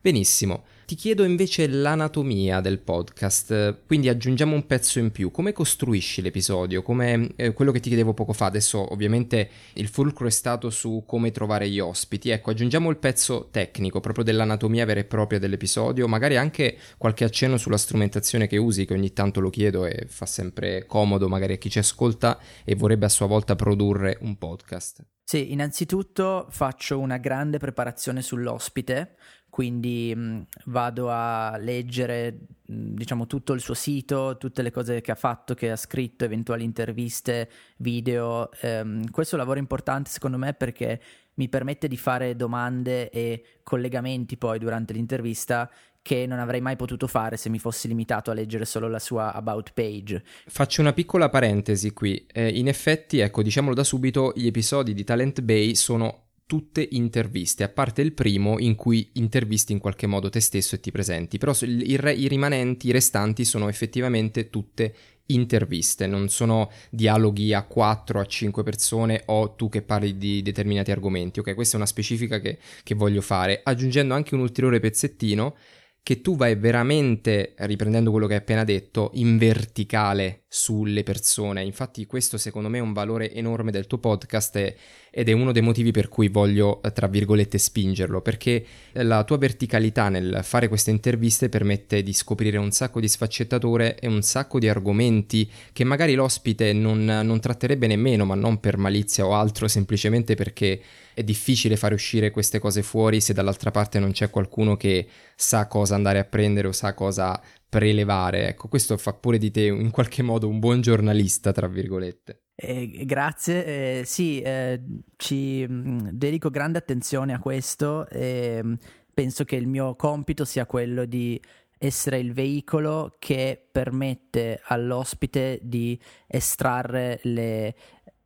Benissimo. 0.00 0.64
Ti 0.88 0.94
chiedo 0.94 1.24
invece 1.24 1.66
l'anatomia 1.66 2.62
del 2.62 2.78
podcast, 2.78 3.82
quindi 3.84 4.08
aggiungiamo 4.08 4.54
un 4.54 4.64
pezzo 4.64 4.98
in 4.98 5.10
più. 5.10 5.30
Come 5.30 5.52
costruisci 5.52 6.22
l'episodio? 6.22 6.80
Come 6.80 7.28
eh, 7.36 7.52
quello 7.52 7.72
che 7.72 7.80
ti 7.80 7.88
chiedevo 7.88 8.14
poco 8.14 8.32
fa, 8.32 8.46
adesso 8.46 8.90
ovviamente 8.90 9.50
il 9.74 9.88
fulcro 9.88 10.26
è 10.26 10.30
stato 10.30 10.70
su 10.70 11.04
come 11.06 11.30
trovare 11.30 11.68
gli 11.68 11.78
ospiti. 11.78 12.30
Ecco, 12.30 12.52
aggiungiamo 12.52 12.88
il 12.88 12.96
pezzo 12.96 13.48
tecnico, 13.50 14.00
proprio 14.00 14.24
dell'anatomia 14.24 14.86
vera 14.86 15.00
e 15.00 15.04
propria 15.04 15.38
dell'episodio, 15.38 16.08
magari 16.08 16.38
anche 16.38 16.78
qualche 16.96 17.24
accenno 17.24 17.58
sulla 17.58 17.76
strumentazione 17.76 18.46
che 18.46 18.56
usi, 18.56 18.86
che 18.86 18.94
ogni 18.94 19.12
tanto 19.12 19.40
lo 19.40 19.50
chiedo 19.50 19.84
e 19.84 20.06
fa 20.08 20.24
sempre 20.24 20.86
comodo 20.86 21.28
magari 21.28 21.52
a 21.52 21.58
chi 21.58 21.68
ci 21.68 21.80
ascolta 21.80 22.38
e 22.64 22.74
vorrebbe 22.74 23.04
a 23.04 23.10
sua 23.10 23.26
volta 23.26 23.54
produrre 23.56 24.16
un 24.22 24.38
podcast. 24.38 25.04
Sì, 25.30 25.52
innanzitutto 25.52 26.46
faccio 26.48 26.98
una 26.98 27.18
grande 27.18 27.58
preparazione 27.58 28.22
sull'ospite, 28.22 29.16
quindi 29.58 30.14
mh, 30.14 30.20
mm, 30.20 30.40
vado 30.66 31.10
a 31.10 31.56
leggere 31.56 32.38
mh, 32.64 32.72
mm, 32.72 32.94
diciamo 32.94 33.26
tutto 33.26 33.54
il 33.54 33.60
suo 33.60 33.74
sito, 33.74 34.36
tutte 34.38 34.62
le 34.62 34.70
cose 34.70 35.00
che 35.00 35.10
ha 35.10 35.16
fatto, 35.16 35.54
che 35.54 35.72
ha 35.72 35.74
scritto, 35.74 36.24
eventuali 36.24 36.62
interviste, 36.62 37.50
video. 37.78 38.52
Ehm, 38.60 39.10
questo 39.10 39.34
è 39.34 39.38
un 39.38 39.42
lavoro 39.42 39.58
importante 39.58 40.10
secondo 40.10 40.38
me 40.38 40.54
perché 40.54 41.02
mi 41.34 41.48
permette 41.48 41.88
di 41.88 41.96
fare 41.96 42.36
domande 42.36 43.10
e 43.10 43.42
collegamenti 43.64 44.36
poi 44.36 44.60
durante 44.60 44.92
l'intervista 44.92 45.68
che 46.02 46.24
non 46.24 46.38
avrei 46.38 46.60
mai 46.60 46.76
potuto 46.76 47.08
fare 47.08 47.36
se 47.36 47.48
mi 47.48 47.58
fossi 47.58 47.88
limitato 47.88 48.30
a 48.30 48.34
leggere 48.34 48.64
solo 48.64 48.86
la 48.86 49.00
sua 49.00 49.34
about 49.34 49.72
page. 49.72 50.22
Faccio 50.46 50.82
una 50.82 50.92
piccola 50.92 51.28
parentesi 51.30 51.92
qui. 51.92 52.24
Eh, 52.32 52.48
in 52.48 52.68
effetti, 52.68 53.18
ecco, 53.18 53.42
diciamolo 53.42 53.74
da 53.74 53.82
subito, 53.82 54.32
gli 54.36 54.46
episodi 54.46 54.94
di 54.94 55.02
Talent 55.02 55.40
Bay 55.40 55.74
sono 55.74 56.27
tutte 56.48 56.88
interviste, 56.92 57.62
a 57.62 57.68
parte 57.68 58.00
il 58.00 58.14
primo 58.14 58.58
in 58.58 58.74
cui 58.74 59.10
intervisti 59.12 59.72
in 59.72 59.80
qualche 59.80 60.06
modo 60.06 60.30
te 60.30 60.40
stesso 60.40 60.76
e 60.76 60.80
ti 60.80 60.90
presenti, 60.90 61.36
però 61.36 61.52
i, 61.60 61.90
i 61.90 62.26
rimanenti, 62.26 62.88
i 62.88 62.90
restanti 62.90 63.44
sono 63.44 63.68
effettivamente 63.68 64.48
tutte 64.48 64.94
interviste, 65.26 66.06
non 66.06 66.30
sono 66.30 66.70
dialoghi 66.88 67.52
a 67.52 67.64
4, 67.64 68.18
a 68.18 68.24
5 68.24 68.62
persone 68.62 69.24
o 69.26 69.56
tu 69.56 69.68
che 69.68 69.82
parli 69.82 70.16
di 70.16 70.40
determinati 70.40 70.90
argomenti, 70.90 71.40
ok? 71.40 71.54
Questa 71.54 71.74
è 71.74 71.76
una 71.76 71.86
specifica 71.86 72.40
che, 72.40 72.56
che 72.82 72.94
voglio 72.94 73.20
fare, 73.20 73.60
aggiungendo 73.62 74.14
anche 74.14 74.34
un 74.34 74.40
ulteriore 74.40 74.80
pezzettino 74.80 75.54
che 76.02 76.22
tu 76.22 76.36
vai 76.36 76.56
veramente, 76.56 77.54
riprendendo 77.58 78.10
quello 78.10 78.26
che 78.26 78.32
hai 78.32 78.38
appena 78.38 78.64
detto, 78.64 79.10
in 79.14 79.36
verticale 79.36 80.44
sulle 80.48 81.02
persone. 81.02 81.62
Infatti 81.62 82.06
questo 82.06 82.38
secondo 82.38 82.70
me 82.70 82.78
è 82.78 82.80
un 82.80 82.94
valore 82.94 83.30
enorme 83.34 83.70
del 83.70 83.86
tuo 83.86 83.98
podcast 83.98 84.56
e, 84.56 84.76
ed 85.10 85.28
è 85.28 85.32
uno 85.32 85.52
dei 85.52 85.60
motivi 85.60 85.90
per 85.90 86.08
cui 86.08 86.28
voglio, 86.28 86.80
tra 86.94 87.06
virgolette, 87.08 87.58
spingerlo, 87.58 88.22
perché 88.22 88.64
la 88.92 89.24
tua 89.24 89.36
verticalità 89.36 90.08
nel 90.08 90.40
fare 90.42 90.68
queste 90.68 90.90
interviste 90.90 91.50
permette 91.50 92.02
di 92.02 92.14
scoprire 92.14 92.56
un 92.56 92.70
sacco 92.70 93.00
di 93.00 93.08
sfaccettature 93.08 93.98
e 93.98 94.06
un 94.06 94.22
sacco 94.22 94.58
di 94.58 94.68
argomenti 94.68 95.50
che 95.72 95.84
magari 95.84 96.14
l'ospite 96.14 96.72
non, 96.72 97.04
non 97.04 97.40
tratterebbe 97.40 97.86
nemmeno, 97.86 98.24
ma 98.24 98.34
non 98.34 98.60
per 98.60 98.78
malizia 98.78 99.26
o 99.26 99.34
altro, 99.34 99.68
semplicemente 99.68 100.34
perché 100.34 100.80
è 101.18 101.24
difficile 101.24 101.76
fare 101.76 101.94
uscire 101.94 102.30
queste 102.30 102.60
cose 102.60 102.84
fuori 102.84 103.20
se 103.20 103.32
dall'altra 103.32 103.72
parte 103.72 103.98
non 103.98 104.12
c'è 104.12 104.30
qualcuno 104.30 104.76
che 104.76 105.08
sa 105.34 105.66
cosa 105.66 105.96
andare 105.96 106.20
a 106.20 106.24
prendere 106.24 106.68
o 106.68 106.72
sa 106.72 106.94
cosa 106.94 107.42
prelevare. 107.68 108.46
Ecco, 108.46 108.68
questo 108.68 108.96
fa 108.96 109.14
pure 109.14 109.36
di 109.36 109.50
te 109.50 109.62
in 109.62 109.90
qualche 109.90 110.22
modo 110.22 110.46
un 110.46 110.60
buon 110.60 110.80
giornalista, 110.80 111.50
tra 111.50 111.66
virgolette. 111.66 112.42
Eh, 112.54 113.04
grazie, 113.04 113.64
eh, 113.64 114.04
sì, 114.04 114.40
eh, 114.40 114.80
ci 115.16 115.66
mm, 115.68 116.10
dedico 116.12 116.50
grande 116.50 116.78
attenzione 116.78 117.32
a 117.32 117.40
questo 117.40 118.08
e 118.08 118.62
mh, 118.62 118.76
penso 119.12 119.44
che 119.44 119.56
il 119.56 119.66
mio 119.66 119.96
compito 119.96 120.44
sia 120.44 120.66
quello 120.66 121.04
di 121.04 121.40
essere 121.78 122.18
il 122.18 122.32
veicolo 122.32 123.16
che 123.18 123.60
permette 123.70 124.60
all'ospite 124.64 125.58
di 125.62 125.98
estrarre 126.28 127.18
le, 127.22 127.74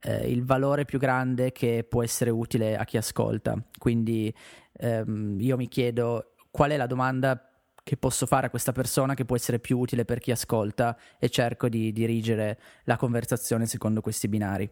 eh, 0.02 0.30
il 0.30 0.44
valore 0.44 0.85
più 0.85 0.99
grande 0.99 1.52
che 1.52 1.87
può 1.88 2.02
essere 2.02 2.30
utile 2.30 2.76
a 2.76 2.85
chi 2.85 2.97
ascolta. 2.97 3.56
Quindi 3.78 4.32
ehm, 4.75 5.38
io 5.40 5.56
mi 5.56 5.68
chiedo 5.68 6.35
qual 6.50 6.71
è 6.71 6.76
la 6.76 6.87
domanda 6.87 7.47
che 7.85 7.97
posso 7.97 8.26
fare 8.26 8.47
a 8.47 8.50
questa 8.50 8.73
persona 8.73 9.14
che 9.14 9.25
può 9.25 9.35
essere 9.35 9.59
più 9.59 9.78
utile 9.78 10.04
per 10.04 10.21
chi 10.21 10.30
ascolta 10.30 10.97
e 11.18 11.28
cerco 11.28 11.68
di 11.68 11.92
dirigere 11.92 12.59
la 12.85 12.97
conversazione 12.97 13.66
secondo 13.66 14.00
questi 14.00 14.28
binari. 14.28 14.71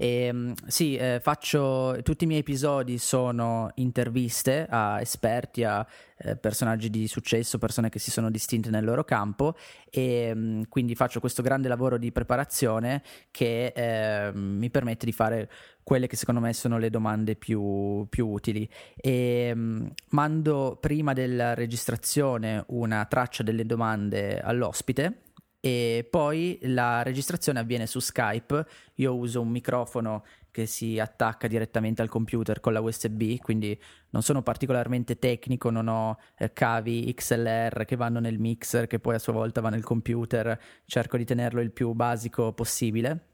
E, 0.00 0.22
ehm, 0.24 0.54
sì, 0.66 0.96
eh, 0.96 1.20
faccio 1.22 1.98
tutti 2.02 2.24
i 2.24 2.26
miei 2.26 2.40
episodi 2.40 2.96
sono 2.96 3.70
interviste 3.74 4.66
a 4.66 4.98
esperti, 4.98 5.62
a 5.62 5.86
eh, 6.16 6.36
personaggi 6.36 6.88
di 6.88 7.06
successo, 7.06 7.58
persone 7.58 7.90
che 7.90 7.98
si 7.98 8.10
sono 8.10 8.30
distinte 8.30 8.70
nel 8.70 8.82
loro 8.82 9.04
campo 9.04 9.54
e 9.90 10.34
mh, 10.34 10.40
mm, 10.40 10.62
quindi 10.70 10.94
faccio 10.94 11.20
questo 11.20 11.42
grande 11.42 11.68
lavoro 11.68 11.98
di 11.98 12.12
preparazione 12.12 13.02
che 13.30 13.74
eh, 13.76 14.32
mi 14.32 14.70
permette 14.70 15.04
di 15.04 15.12
fare 15.12 15.50
quelle 15.82 16.06
che 16.06 16.16
secondo 16.16 16.40
me 16.40 16.54
sono 16.54 16.78
le 16.78 16.88
domande 16.88 17.36
più, 17.36 18.06
più 18.08 18.26
utili. 18.26 18.66
E 18.96 19.52
mh, 19.54 19.60
mm, 19.60 19.86
mando 20.10 20.78
prima 20.80 21.12
della 21.12 21.52
registrazione 21.52 22.64
una 22.68 23.04
traccia 23.04 23.42
delle 23.42 23.66
domande 23.66 24.40
all'ospite 24.40 25.24
e 25.60 26.08
poi 26.08 26.58
la 26.62 27.02
registrazione 27.02 27.60
avviene 27.60 27.86
su 27.86 28.00
Skype. 28.00 28.66
Io 28.94 29.14
uso 29.14 29.42
un 29.42 29.50
microfono 29.50 30.24
che 30.50 30.66
si 30.66 30.98
attacca 30.98 31.46
direttamente 31.46 32.02
al 32.02 32.08
computer 32.08 32.60
con 32.60 32.72
la 32.72 32.80
USB, 32.80 33.36
quindi 33.38 33.78
non 34.10 34.22
sono 34.22 34.42
particolarmente 34.42 35.18
tecnico, 35.18 35.70
non 35.70 35.86
ho 35.86 36.18
eh, 36.38 36.52
cavi 36.52 37.12
XLR 37.14 37.84
che 37.84 37.96
vanno 37.96 38.20
nel 38.20 38.38
mixer 38.38 38.86
che 38.86 38.98
poi 38.98 39.14
a 39.14 39.18
sua 39.18 39.34
volta 39.34 39.60
va 39.60 39.68
nel 39.68 39.84
computer, 39.84 40.58
cerco 40.86 41.16
di 41.16 41.24
tenerlo 41.24 41.60
il 41.60 41.70
più 41.70 41.92
basico 41.92 42.52
possibile. 42.52 43.26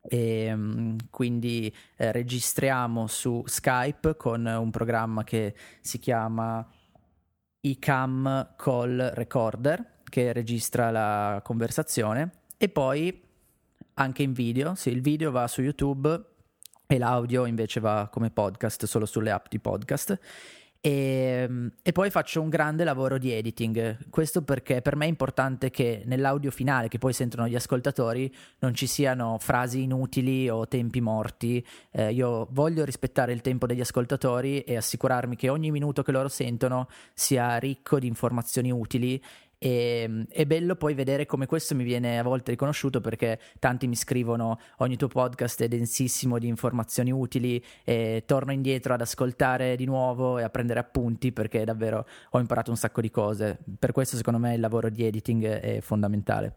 E 0.00 0.44
ehm, 0.44 0.96
quindi 1.10 1.74
eh, 1.96 2.12
registriamo 2.12 3.06
su 3.06 3.42
Skype 3.46 4.16
con 4.16 4.44
un 4.44 4.70
programma 4.70 5.22
che 5.24 5.54
si 5.80 5.98
chiama 5.98 6.66
iCam 7.60 8.54
Call 8.56 9.12
Recorder 9.14 9.96
che 10.08 10.32
registra 10.32 10.90
la 10.90 11.40
conversazione 11.42 12.30
e 12.56 12.68
poi 12.68 13.22
anche 13.94 14.22
in 14.22 14.32
video, 14.32 14.74
sì, 14.74 14.90
il 14.90 15.00
video 15.00 15.30
va 15.30 15.46
su 15.48 15.62
YouTube 15.62 16.24
e 16.86 16.98
l'audio 16.98 17.44
invece 17.44 17.80
va 17.80 18.08
come 18.10 18.30
podcast 18.30 18.86
solo 18.86 19.06
sulle 19.06 19.30
app 19.30 19.46
di 19.48 19.58
podcast 19.58 20.18
e, 20.80 20.90
ehm, 21.42 21.72
e, 21.82 21.92
poi 21.92 22.08
faccio 22.10 22.40
un 22.40 22.48
grande 22.48 22.84
lavoro 22.84 23.18
di 23.18 23.32
editing. 23.32 24.08
Questo 24.10 24.42
perché 24.42 24.80
per 24.80 24.94
me 24.96 25.06
è 25.06 25.08
importante 25.08 25.70
che 25.70 26.02
nell'audio 26.06 26.50
finale, 26.50 26.88
che 26.88 26.98
poi 26.98 27.12
sentono 27.12 27.48
gli 27.48 27.56
ascoltatori, 27.56 28.32
non 28.60 28.74
ci 28.74 28.86
siano 28.86 29.38
frasi 29.40 29.82
inutili 29.82 30.48
o 30.48 30.68
tempi 30.68 31.00
morti. 31.00 31.64
Eh, 31.90 32.12
io 32.12 32.46
voglio 32.52 32.84
rispettare 32.84 33.32
il 33.32 33.40
tempo 33.40 33.66
degli 33.66 33.80
ascoltatori 33.80 34.60
e 34.60 34.76
assicurarmi 34.76 35.36
che 35.36 35.48
ogni 35.48 35.70
minuto 35.70 36.02
che 36.02 36.12
loro 36.12 36.28
sentono 36.28 36.88
sia 37.12 37.56
ricco 37.58 37.98
di 37.98 38.06
informazioni 38.06 38.70
utili 38.70 39.22
e, 39.58 40.02
ehm, 40.02 40.26
è 40.28 40.46
bello 40.46 40.76
poi 40.76 40.94
vedere 40.94 41.26
come 41.26 41.46
questo 41.46 41.74
mi 41.74 41.84
viene 41.84 42.18
a 42.18 42.22
volte 42.22 42.52
riconosciuto 42.52 43.00
perché 43.00 43.38
tanti 43.58 43.86
mi 43.86 43.96
scrivono 43.96 44.58
ogni 44.78 44.96
tuo 44.96 45.08
podcast 45.08 45.62
è 45.62 45.68
densissimo 45.68 46.38
di 46.38 46.46
informazioni 46.46 47.10
utili 47.10 47.62
e 47.84 48.22
torno 48.26 48.52
indietro 48.52 48.94
ad 48.94 49.00
ascoltare 49.00 49.76
di 49.76 49.84
nuovo 49.84 50.38
e 50.38 50.44
a 50.44 50.50
prendere 50.50 50.80
appunti 50.80 51.32
perché 51.32 51.64
davvero 51.64 52.06
ho 52.30 52.38
imparato 52.38 52.70
un 52.70 52.76
sacco 52.76 53.00
di 53.00 53.10
cose. 53.10 53.58
Per 53.78 53.92
questo 53.92 54.16
secondo 54.16 54.38
me 54.38 54.54
il 54.54 54.60
lavoro 54.60 54.88
di 54.88 55.04
editing 55.04 55.44
è 55.44 55.80
fondamentale. 55.80 56.54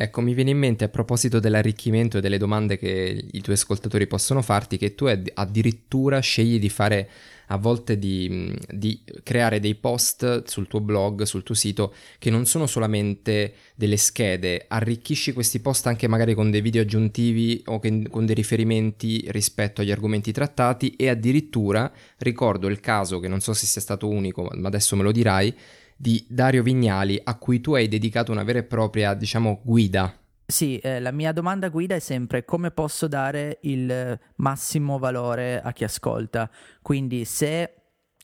Ecco, 0.00 0.20
mi 0.20 0.32
viene 0.32 0.50
in 0.50 0.58
mente 0.58 0.84
a 0.84 0.88
proposito 0.88 1.40
dell'arricchimento 1.40 2.18
e 2.18 2.20
delle 2.20 2.38
domande 2.38 2.78
che 2.78 3.28
i 3.32 3.40
tuoi 3.40 3.56
ascoltatori 3.56 4.06
possono 4.06 4.42
farti 4.42 4.76
che 4.76 4.94
tu 4.94 5.06
addirittura 5.06 6.20
scegli 6.20 6.60
di 6.60 6.68
fare 6.68 7.10
a 7.48 7.56
volte 7.56 7.98
di, 7.98 8.56
di, 8.70 9.02
creare 9.22 9.60
dei 9.60 9.74
post 9.74 10.44
sul 10.44 10.66
tuo 10.66 10.80
blog, 10.80 11.22
sul 11.22 11.42
tuo 11.42 11.54
sito, 11.54 11.94
che 12.18 12.30
non 12.30 12.46
sono 12.46 12.66
solamente 12.66 13.54
delle 13.74 13.96
schede, 13.96 14.64
arricchisci 14.68 15.32
questi 15.32 15.60
post 15.60 15.86
anche 15.86 16.08
magari 16.08 16.34
con 16.34 16.50
dei 16.50 16.60
video 16.60 16.82
aggiuntivi 16.82 17.62
o 17.66 17.78
che, 17.78 18.08
con 18.08 18.26
dei 18.26 18.34
riferimenti 18.34 19.24
rispetto 19.28 19.80
agli 19.80 19.90
argomenti 19.90 20.32
trattati 20.32 20.90
e 20.96 21.08
addirittura 21.08 21.90
ricordo 22.18 22.68
il 22.68 22.80
caso, 22.80 23.20
che 23.20 23.28
non 23.28 23.40
so 23.40 23.52
se 23.52 23.66
sia 23.66 23.80
stato 23.80 24.08
unico, 24.08 24.50
ma 24.54 24.68
adesso 24.68 24.96
me 24.96 25.02
lo 25.02 25.12
dirai, 25.12 25.54
di 25.96 26.24
Dario 26.28 26.62
Vignali 26.62 27.20
a 27.22 27.36
cui 27.36 27.60
tu 27.60 27.74
hai 27.74 27.88
dedicato 27.88 28.30
una 28.30 28.44
vera 28.44 28.60
e 28.60 28.64
propria, 28.64 29.14
diciamo, 29.14 29.60
guida. 29.64 30.17
Sì, 30.50 30.78
eh, 30.78 30.98
la 31.00 31.10
mia 31.10 31.32
domanda 31.32 31.68
guida 31.68 31.94
è 31.94 31.98
sempre 31.98 32.44
come 32.46 32.70
posso 32.70 33.06
dare 33.06 33.58
il 33.62 34.18
massimo 34.36 34.98
valore 34.98 35.60
a 35.60 35.72
chi 35.72 35.84
ascolta. 35.84 36.50
Quindi 36.80 37.26
se 37.26 37.77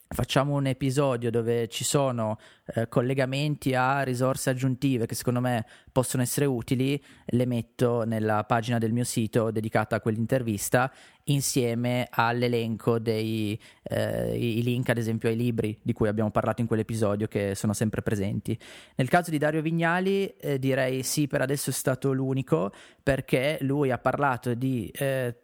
facciamo 0.08 0.54
un 0.54 0.66
episodio 0.66 1.30
dove 1.30 1.68
ci 1.68 1.84
sono 1.84 2.38
eh, 2.74 2.88
collegamenti 2.88 3.74
a 3.74 4.02
risorse 4.02 4.50
aggiuntive 4.50 5.06
che 5.06 5.14
secondo 5.14 5.40
me 5.40 5.66
possono 5.90 6.22
essere 6.22 6.46
utili, 6.46 7.02
le 7.26 7.46
metto 7.46 8.04
nella 8.04 8.44
pagina 8.44 8.78
del 8.78 8.92
mio 8.92 9.04
sito 9.04 9.50
dedicata 9.50 9.96
a 9.96 10.00
quell'intervista 10.00 10.92
insieme 11.24 12.06
all'elenco 12.10 12.98
dei 12.98 13.58
eh, 13.82 14.36
link 14.36 14.88
ad 14.90 14.98
esempio 14.98 15.28
ai 15.28 15.36
libri 15.36 15.78
di 15.82 15.92
cui 15.92 16.08
abbiamo 16.08 16.30
parlato 16.30 16.60
in 16.60 16.66
quell'episodio 16.66 17.26
che 17.26 17.54
sono 17.54 17.72
sempre 17.72 18.02
presenti. 18.02 18.58
Nel 18.96 19.08
caso 19.08 19.30
di 19.30 19.38
Dario 19.38 19.62
Vignali 19.62 20.28
eh, 20.36 20.58
direi 20.58 21.02
sì, 21.02 21.26
per 21.26 21.40
adesso 21.40 21.70
è 21.70 21.72
stato 21.72 22.12
l'unico 22.12 22.72
perché 23.02 23.58
lui 23.62 23.90
ha 23.90 23.98
parlato 23.98 24.54
di 24.54 24.88
eh, 24.94 25.34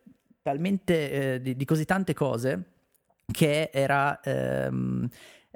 talmente 0.43 1.35
eh, 1.35 1.41
di, 1.41 1.57
di 1.57 1.65
così 1.65 1.85
tante 1.85 2.15
cose 2.15 2.65
che 3.31 3.71
era... 3.73 4.21
Ehm, 4.21 5.09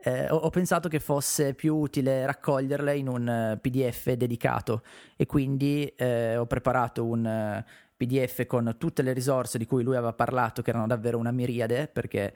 eh, 0.07 0.29
ho, 0.29 0.51
pensato 0.51 0.91
che 0.91 1.01
fosse 1.01 1.55
più 1.55 1.77
utile 1.77 2.27
raccoglierle 2.27 2.95
in 2.95 3.09
un 3.09 3.27
eh, 3.27 3.59
PDF 3.59 4.13
dedicato 4.13 4.83
e 5.17 5.25
quindi 5.25 5.87
eh, 5.97 6.37
ho 6.37 6.45
preparato 6.45 7.07
un 7.07 7.25
eh, 7.25 7.65
PDF 7.97 8.45
con 8.45 8.75
tutte 8.79 9.01
le 9.01 9.15
risorse 9.15 9.57
di 9.57 9.65
cui 9.65 9.83
lui 9.83 9.97
aveva 9.97 10.13
parlato, 10.13 10.61
che 10.61 10.71
erano 10.71 10.87
davvero 10.87 11.17
una 11.17 11.31
miriade, 11.31 11.89
perché 11.89 12.35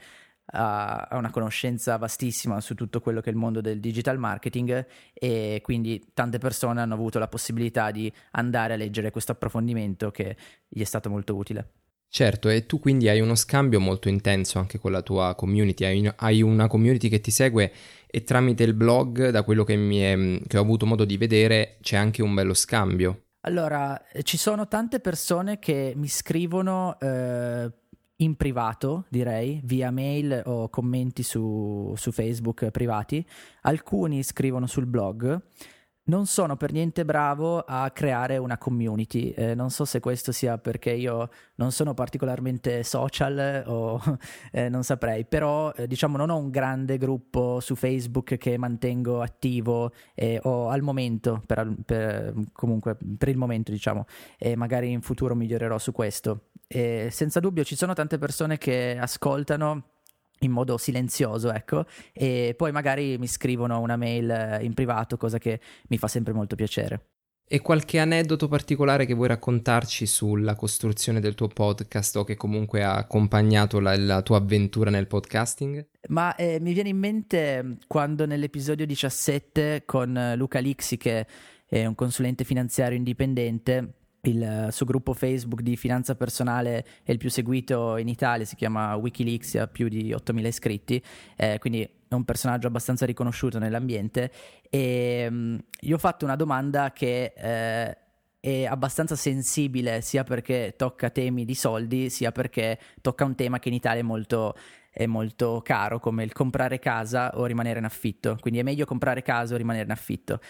ha 0.51 1.09
una 1.13 1.31
conoscenza 1.31 1.97
vastissima 1.99 2.61
su 2.61 2.75
tutto 2.75 3.01
quello 3.01 3.21
che 3.21 3.29
è 3.29 3.33
il 3.33 3.39
mondo 3.39 3.61
del 3.61 3.81
digital 3.81 4.19
marketing 4.19 4.87
e 5.13 5.61
quindi 5.63 6.11
tante 6.15 6.39
persone 6.39 6.81
hanno 6.81 6.95
avuto 6.95 7.19
la 7.19 7.29
possibilità 7.29 7.91
di 7.91 8.11
andare 8.31 8.73
a 8.73 8.77
leggere 8.77 9.11
questo 9.11 9.33
approfondimento 9.33 10.11
che 10.11 10.37
gli 10.67 10.81
è 10.81 10.85
stato 10.85 11.11
molto 11.11 11.37
utile. 11.37 11.73
Certo, 12.11 12.49
e 12.49 12.65
tu 12.65 12.81
quindi 12.81 13.09
hai 13.09 13.21
uno 13.21 13.35
scambio 13.35 13.81
molto 13.81 14.09
intenso 14.09 14.59
anche 14.59 14.79
con 14.79 14.93
la 14.93 15.03
tua 15.03 15.35
community, 15.35 15.85
hai, 15.85 16.11
hai 16.17 16.41
una 16.41 16.67
community 16.67 17.09
che 17.11 17.21
ti 17.21 17.31
segue 17.31 17.71
e 18.07 18.25
tramite 18.25 18.65
il 18.65 18.73
blog, 18.73 19.29
da 19.29 19.43
quello 19.43 19.63
che, 19.63 19.75
è, 19.75 20.41
che 20.47 20.57
ho 20.57 20.63
avuto 20.63 20.87
modo 20.87 21.05
di 21.05 21.19
vedere, 21.19 21.77
c'è 21.83 21.97
anche 21.97 22.23
un 22.23 22.33
bello 22.33 22.55
scambio. 22.55 23.25
Allora, 23.43 24.01
ci 24.23 24.39
sono 24.39 24.67
tante 24.69 25.01
persone 25.01 25.59
che 25.59 25.93
mi 25.97 26.09
scrivono 26.09 26.99
eh, 26.99 27.71
in 28.17 28.37
privato, 28.37 29.05
direi, 29.11 29.61
via 29.65 29.91
mail 29.91 30.43
o 30.47 30.71
commenti 30.71 31.23
su, 31.23 31.93
su 31.95 32.11
Facebook 32.11 32.71
privati, 32.71 33.25
alcuni 33.63 34.23
scrivono 34.23 34.67
sul 34.67 34.87
blog 34.87 35.41
non 36.09 36.27
sono 36.27 36.57
per 36.57 36.73
niente 36.73 37.05
bravo 37.05 37.61
a 37.61 37.91
creare 37.91 38.37
una 38.37 38.59
community. 38.59 39.31
Eh, 39.31 39.55
non 39.55 39.71
so 39.71 39.85
se 39.85 40.01
questo 40.01 40.33
sia 40.33 40.59
perché 40.59 40.91
io 40.93 41.31
non 41.57 41.73
sono 41.73 41.95
particolarmente 41.95 42.83
social 42.83 43.63
o 43.67 44.01
eh, 44.53 44.69
non 44.69 44.85
saprei, 44.85 45.25
però 45.25 45.73
eh, 45.73 45.87
diciamo 45.87 46.17
non 46.17 46.31
ho 46.31 46.37
un 46.37 46.51
grande 46.51 46.99
gruppo 46.99 47.61
su 47.61 47.75
Facebook 47.75 48.37
che 48.37 48.59
mantengo 48.59 49.21
attivo 49.23 49.93
o 50.43 50.69
al 50.69 50.83
momento, 50.83 51.43
per, 51.47 51.75
per, 51.85 52.35
comunque 52.53 52.97
per 53.17 53.29
il 53.29 53.37
momento 53.37 53.71
diciamo, 53.71 54.07
e 54.37 54.57
magari 54.57 54.91
in 54.91 55.01
futuro 55.01 55.35
migliorerò 55.35 55.79
su 55.79 55.93
questo. 55.93 56.49
E 56.67 57.09
senza 57.11 57.41
dubbio 57.41 57.65
ci 57.65 57.77
sono 57.77 57.93
tante 57.93 58.19
persone 58.19 58.59
che 58.59 58.99
ascoltano 59.01 59.98
in 60.41 60.51
modo 60.51 60.77
silenzioso, 60.77 61.53
ecco, 61.53 61.85
e 62.13 62.55
poi 62.57 62.73
magari 62.73 63.19
mi 63.19 63.27
scrivono 63.27 63.81
una 63.81 63.97
mail 63.97 64.31
eh, 64.31 64.65
in 64.65 64.75
privato, 64.75 65.17
cosa 65.17 65.39
che 65.39 65.61
mi 65.89 65.99
fa 65.99 66.09
sempre 66.09 66.33
molto 66.33 66.57
piacere. 66.57 67.03
E 67.51 67.63
qualche 67.63 67.99
aneddoto 67.99 68.47
particolare 68.47 69.07
che 69.07 69.15
vuoi 69.15 69.29
raccontarci 69.29 70.05
sulla 70.05 70.55
costruzione 70.55 71.19
del 71.19 71.35
tuo 71.35 71.49
podcast 71.49 72.17
o 72.17 72.25
che 72.25 72.37
comunque 72.37 72.83
ha 72.83 72.95
accompagnato 72.97 73.81
la, 73.81 73.97
la 73.97 74.21
tua 74.21 74.37
avventura 74.37 74.91
nel 74.91 75.07
podcasting? 75.07 75.89
Ma 76.09 76.35
eh, 76.35 76.61
mi 76.61 76.75
viene 76.75 76.91
in 76.91 76.99
mente 76.99 77.63
mm, 77.63 77.73
quando 77.87 78.27
nell'episodio 78.27 78.85
17 78.85 79.85
con 79.87 80.15
eh, 80.15 80.37
Luca 80.37 80.59
Lixi, 80.59 80.99
che 80.99 81.27
è 81.65 81.87
un 81.87 81.95
consulente 81.95 82.45
finanziario 82.45 82.99
indipendente, 82.99 83.95
il 84.23 84.69
suo 84.71 84.87
gruppo 84.87 85.13
Facebook 85.13 85.61
di 85.61 85.77
finanza 85.77 86.15
personale 86.15 86.85
è 87.03 87.13
il 87.13 87.19
più 87.19 87.31
seguito 87.31 87.97
in 87.97 88.09
Italia, 88.09 88.45
si 88.45 88.57
chiama 88.57 88.95
Wikileaks, 88.97 89.55
ha 89.57 89.67
più 89.69 89.89
di 89.89 90.13
8.000 90.13 90.47
iscritti, 90.47 91.03
eh, 91.37 91.59
quindi 91.59 91.83
è 91.83 92.15
un 92.15 92.25
personaggio 92.25 92.67
abbastanza 92.67 93.07
riconosciuto 93.07 93.59
nell'ambiente 93.59 94.33
e 94.69 95.61
io 95.81 95.95
ho 95.95 95.99
fatto 95.99 96.25
una 96.25 96.37
domanda 96.37 96.93
che 96.93 97.33
eh, 97.37 97.99
è 98.41 98.65
abbastanza 98.65 99.15
sensibile 99.15 100.01
sia 100.01 100.25
perché 100.25 100.75
tocca 100.77 101.11
temi 101.11 101.45
di 101.45 101.55
soldi 101.55 102.09
sia 102.09 102.33
perché 102.33 102.79
tocca 103.01 103.25
un 103.25 103.35
tema 103.35 103.59
che 103.59 103.69
in 103.69 103.75
Italia 103.75 104.01
è 104.01 104.05
molto, 104.05 104.55
molto 105.07 105.61
caro 105.63 106.01
come 106.01 106.25
il 106.25 106.33
comprare 106.33 106.79
casa 106.79 107.39
o 107.39 107.45
rimanere 107.45 107.79
in 107.79 107.85
affitto, 107.85 108.37
quindi 108.41 108.61
è 108.61 108.63
meglio 108.63 108.85
comprare 108.85 109.23
casa 109.23 109.55
o 109.55 109.57
rimanere 109.59 109.85
in 109.85 109.91
affitto. 109.91 110.41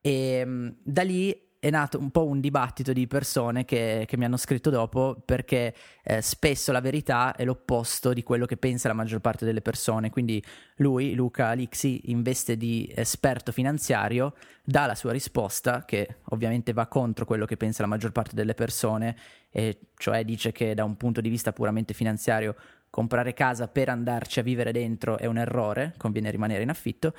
E 0.00 0.74
da 0.82 1.02
lì 1.02 1.47
è 1.60 1.70
nato 1.70 1.98
un 1.98 2.10
po' 2.10 2.24
un 2.24 2.40
dibattito 2.40 2.92
di 2.92 3.08
persone 3.08 3.64
che, 3.64 4.04
che 4.06 4.16
mi 4.16 4.24
hanno 4.24 4.36
scritto 4.36 4.70
dopo 4.70 5.20
perché 5.24 5.74
eh, 6.04 6.22
spesso 6.22 6.70
la 6.70 6.80
verità 6.80 7.34
è 7.34 7.44
l'opposto 7.44 8.12
di 8.12 8.22
quello 8.22 8.46
che 8.46 8.56
pensa 8.56 8.86
la 8.86 8.94
maggior 8.94 9.20
parte 9.20 9.44
delle 9.44 9.60
persone. 9.60 10.10
Quindi 10.10 10.42
lui, 10.76 11.14
Luca 11.14 11.48
Alixi, 11.48 12.10
in 12.10 12.22
veste 12.22 12.56
di 12.56 12.90
esperto 12.94 13.50
finanziario, 13.50 14.34
dà 14.62 14.86
la 14.86 14.94
sua 14.94 15.10
risposta 15.10 15.84
che 15.84 16.18
ovviamente 16.26 16.72
va 16.72 16.86
contro 16.86 17.24
quello 17.24 17.44
che 17.44 17.56
pensa 17.56 17.82
la 17.82 17.88
maggior 17.88 18.12
parte 18.12 18.36
delle 18.36 18.54
persone, 18.54 19.16
e 19.50 19.78
cioè 19.96 20.24
dice 20.24 20.52
che 20.52 20.74
da 20.74 20.84
un 20.84 20.96
punto 20.96 21.20
di 21.20 21.28
vista 21.28 21.52
puramente 21.52 21.94
finanziario 21.94 22.54
comprare 22.90 23.34
casa 23.34 23.68
per 23.68 23.88
andarci 23.88 24.40
a 24.40 24.42
vivere 24.42 24.72
dentro 24.72 25.18
è 25.18 25.26
un 25.26 25.38
errore, 25.38 25.94
conviene 25.96 26.30
rimanere 26.30 26.62
in 26.62 26.70
affitto. 26.70 27.14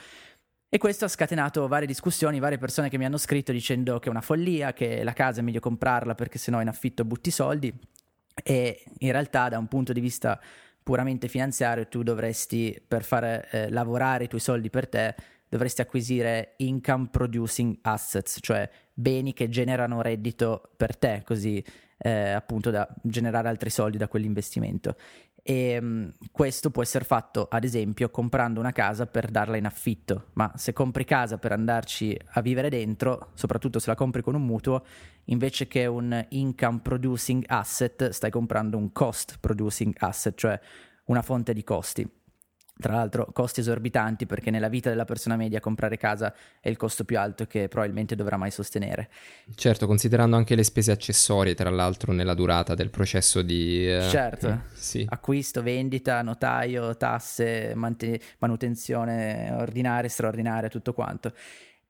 E 0.71 0.77
questo 0.77 1.05
ha 1.05 1.07
scatenato 1.07 1.67
varie 1.67 1.87
discussioni, 1.87 2.37
varie 2.37 2.59
persone 2.59 2.89
che 2.89 2.99
mi 2.99 3.05
hanno 3.05 3.17
scritto 3.17 3.51
dicendo 3.51 3.97
che 3.97 4.05
è 4.05 4.11
una 4.11 4.21
follia, 4.21 4.71
che 4.71 5.03
la 5.03 5.13
casa 5.13 5.39
è 5.39 5.43
meglio 5.43 5.59
comprarla 5.59 6.13
perché 6.13 6.37
sennò 6.37 6.61
in 6.61 6.67
affitto 6.67 7.05
butti 7.05 7.31
soldi. 7.31 7.73
E 8.43 8.83
in 8.99 9.11
realtà, 9.11 9.49
da 9.49 9.57
un 9.57 9.67
punto 9.67 9.93
di 9.93 9.99
vista 9.99 10.39
puramente 10.83 11.27
finanziario, 11.27 11.87
tu 11.87 12.03
dovresti, 12.03 12.79
per 12.87 13.03
far 13.03 13.47
eh, 13.49 13.69
lavorare 13.71 14.25
i 14.25 14.27
tuoi 14.27 14.41
soldi 14.41 14.69
per 14.69 14.87
te, 14.87 15.15
dovresti 15.49 15.81
acquisire 15.81 16.53
income 16.57 17.07
producing 17.09 17.79
assets, 17.81 18.37
cioè 18.39 18.69
beni 18.93 19.33
che 19.33 19.49
generano 19.49 20.03
reddito 20.03 20.69
per 20.77 20.95
te, 20.95 21.23
così 21.25 21.65
eh, 21.97 22.29
appunto 22.29 22.69
da 22.69 22.87
generare 23.01 23.47
altri 23.47 23.71
soldi 23.71 23.97
da 23.97 24.07
quell'investimento. 24.07 24.95
E 25.49 25.79
um, 25.81 26.11
questo 26.31 26.69
può 26.69 26.83
essere 26.83 27.03
fatto, 27.03 27.47
ad 27.49 27.63
esempio, 27.63 28.11
comprando 28.11 28.59
una 28.59 28.71
casa 28.71 29.07
per 29.07 29.31
darla 29.31 29.57
in 29.57 29.65
affitto, 29.65 30.27
ma 30.33 30.51
se 30.55 30.73
compri 30.73 31.05
casa 31.05 31.39
per 31.39 31.53
andarci 31.53 32.15
a 32.33 32.41
vivere 32.41 32.69
dentro, 32.69 33.31
soprattutto 33.33 33.79
se 33.79 33.89
la 33.89 33.95
compri 33.95 34.21
con 34.21 34.35
un 34.35 34.45
mutuo, 34.45 34.85
invece 35.25 35.65
che 35.65 35.87
un 35.87 36.23
income 36.29 36.81
producing 36.83 37.45
asset, 37.47 38.09
stai 38.09 38.29
comprando 38.29 38.77
un 38.77 38.91
cost 38.91 39.37
producing 39.39 39.95
asset, 39.97 40.37
cioè 40.37 40.59
una 41.05 41.23
fonte 41.23 41.53
di 41.53 41.63
costi. 41.63 42.07
Tra 42.81 42.93
l'altro 42.93 43.27
costi 43.33 43.59
esorbitanti 43.59 44.25
perché 44.25 44.51
nella 44.51 44.69
vita 44.69 44.87
della 44.87 45.03
persona 45.03 45.35
media 45.35 45.59
comprare 45.59 45.97
casa 45.97 46.33
è 46.61 46.69
il 46.69 46.77
costo 46.77 47.03
più 47.03 47.19
alto 47.19 47.45
che 47.45 47.67
probabilmente 47.67 48.15
dovrà 48.15 48.37
mai 48.37 48.51
sostenere. 48.51 49.09
Certo, 49.53 49.85
considerando 49.85 50.37
anche 50.37 50.55
le 50.55 50.63
spese 50.63 50.93
accessorie, 50.93 51.55
tra 51.55 51.69
l'altro, 51.69 52.13
nella 52.13 52.33
durata 52.33 52.75
del 52.75 52.89
processo 52.89 53.41
di... 53.41 53.85
Eh, 53.85 54.07
certo, 54.09 54.47
eh, 54.47 54.57
sì. 54.71 55.05
acquisto, 55.09 55.61
vendita, 55.61 56.21
notaio, 56.21 56.95
tasse, 56.95 57.73
manten- 57.75 58.17
manutenzione 58.37 59.51
ordinaria, 59.51 60.07
straordinaria, 60.07 60.69
tutto 60.69 60.93
quanto. 60.93 61.33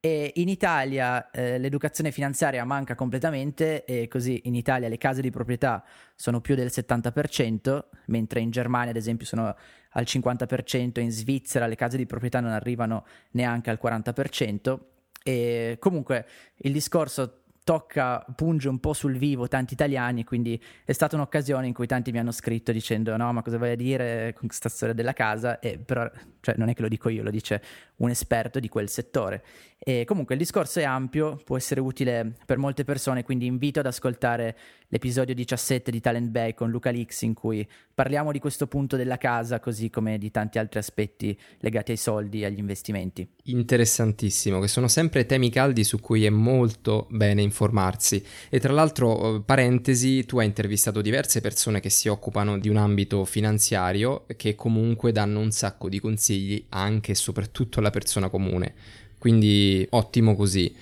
E 0.01 0.31
in 0.35 0.47
Italia 0.47 1.29
eh, 1.29 1.57
l'educazione 1.59 2.11
finanziaria 2.11 2.63
manca 2.63 2.95
completamente 2.95 3.83
e 3.83 4.07
così 4.07 4.41
in 4.45 4.55
Italia 4.55 4.87
le 4.87 4.97
case 4.97 5.21
di 5.21 5.29
proprietà 5.29 5.83
sono 6.15 6.39
più 6.39 6.55
del 6.55 6.69
70%, 6.73 7.83
mentre 8.05 8.39
in 8.39 8.49
Germania 8.49 8.91
ad 8.91 8.95
esempio 8.95 9.25
sono 9.25 9.53
al 9.91 10.05
50%, 10.05 10.99
in 10.99 11.11
Svizzera 11.11 11.67
le 11.67 11.75
case 11.75 11.97
di 11.97 12.05
proprietà 12.05 12.39
non 12.39 12.51
arrivano 12.51 13.05
neanche 13.31 13.69
al 13.69 13.79
40%. 13.81 14.79
E 15.23 15.77
comunque 15.79 16.25
il 16.57 16.71
discorso 16.71 17.38
tocca, 17.69 18.25
punge 18.35 18.67
un 18.67 18.79
po' 18.79 18.93
sul 18.93 19.15
vivo 19.15 19.47
tanti 19.47 19.75
italiani, 19.75 20.23
quindi 20.23 20.59
è 20.83 20.91
stata 20.91 21.15
un'occasione 21.15 21.67
in 21.67 21.73
cui 21.75 21.85
tanti 21.85 22.11
mi 22.11 22.17
hanno 22.17 22.31
scritto 22.31 22.71
dicendo 22.71 23.15
no, 23.15 23.31
ma 23.31 23.43
cosa 23.43 23.59
a 23.59 23.75
dire 23.75 24.33
con 24.35 24.47
questa 24.47 24.69
storia 24.69 24.95
della 24.95 25.13
casa? 25.13 25.59
E 25.59 25.77
però, 25.77 26.09
cioè, 26.39 26.55
non 26.57 26.69
è 26.69 26.73
che 26.73 26.81
lo 26.81 26.87
dico 26.87 27.09
io, 27.09 27.21
lo 27.21 27.29
dice 27.29 27.61
un 27.97 28.09
esperto 28.09 28.59
di 28.59 28.69
quel 28.69 28.89
settore. 28.89 29.43
E 29.77 30.03
comunque 30.03 30.35
il 30.35 30.41
discorso 30.41 30.79
è 30.79 30.83
ampio, 30.83 31.39
può 31.43 31.55
essere 31.55 31.79
utile 31.79 32.33
per 32.45 32.57
molte 32.57 32.83
persone, 32.83 33.23
quindi 33.23 33.45
invito 33.45 33.79
ad 33.79 33.85
ascoltare 33.85 34.57
l'episodio 34.89 35.33
17 35.33 35.89
di 35.89 36.01
Talent 36.01 36.29
Bay 36.29 36.53
con 36.53 36.69
Luca 36.69 36.89
Lix 36.89 37.21
in 37.21 37.33
cui 37.33 37.65
parliamo 37.93 38.31
di 38.31 38.39
questo 38.39 38.67
punto 38.67 38.97
della 38.97 39.17
casa, 39.17 39.59
così 39.59 39.89
come 39.89 40.17
di 40.17 40.31
tanti 40.31 40.57
altri 40.57 40.79
aspetti 40.79 41.37
legati 41.59 41.91
ai 41.91 41.97
soldi 41.97 42.41
e 42.41 42.45
agli 42.45 42.57
investimenti. 42.57 43.27
Interessantissimo, 43.43 44.59
che 44.59 44.67
sono 44.67 44.87
sempre 44.87 45.25
temi 45.25 45.49
caldi 45.49 45.83
su 45.83 45.99
cui 45.99 46.25
è 46.25 46.29
molto 46.29 47.07
bene 47.09 47.41
informarsi. 47.59 48.23
E 48.49 48.59
tra 48.59 48.73
l'altro, 48.73 49.35
eh, 49.35 49.41
parentesi, 49.41 50.25
tu 50.25 50.39
hai 50.39 50.45
intervistato 50.45 51.01
diverse 51.01 51.41
persone 51.41 51.79
che 51.79 51.89
si 51.89 52.07
occupano 52.07 52.57
di 52.57 52.69
un 52.69 52.77
ambito 52.77 53.25
finanziario 53.25 54.25
che 54.35 54.55
comunque 54.55 55.11
danno 55.11 55.39
un 55.39 55.51
sacco 55.51 55.89
di 55.89 55.99
consigli 55.99 56.65
anche 56.69 57.11
e 57.11 57.15
soprattutto 57.15 57.79
alla 57.79 57.89
persona 57.89 58.29
comune 58.29 58.73
quindi 59.19 59.85
ottimo 59.91 60.35
così. 60.35 60.73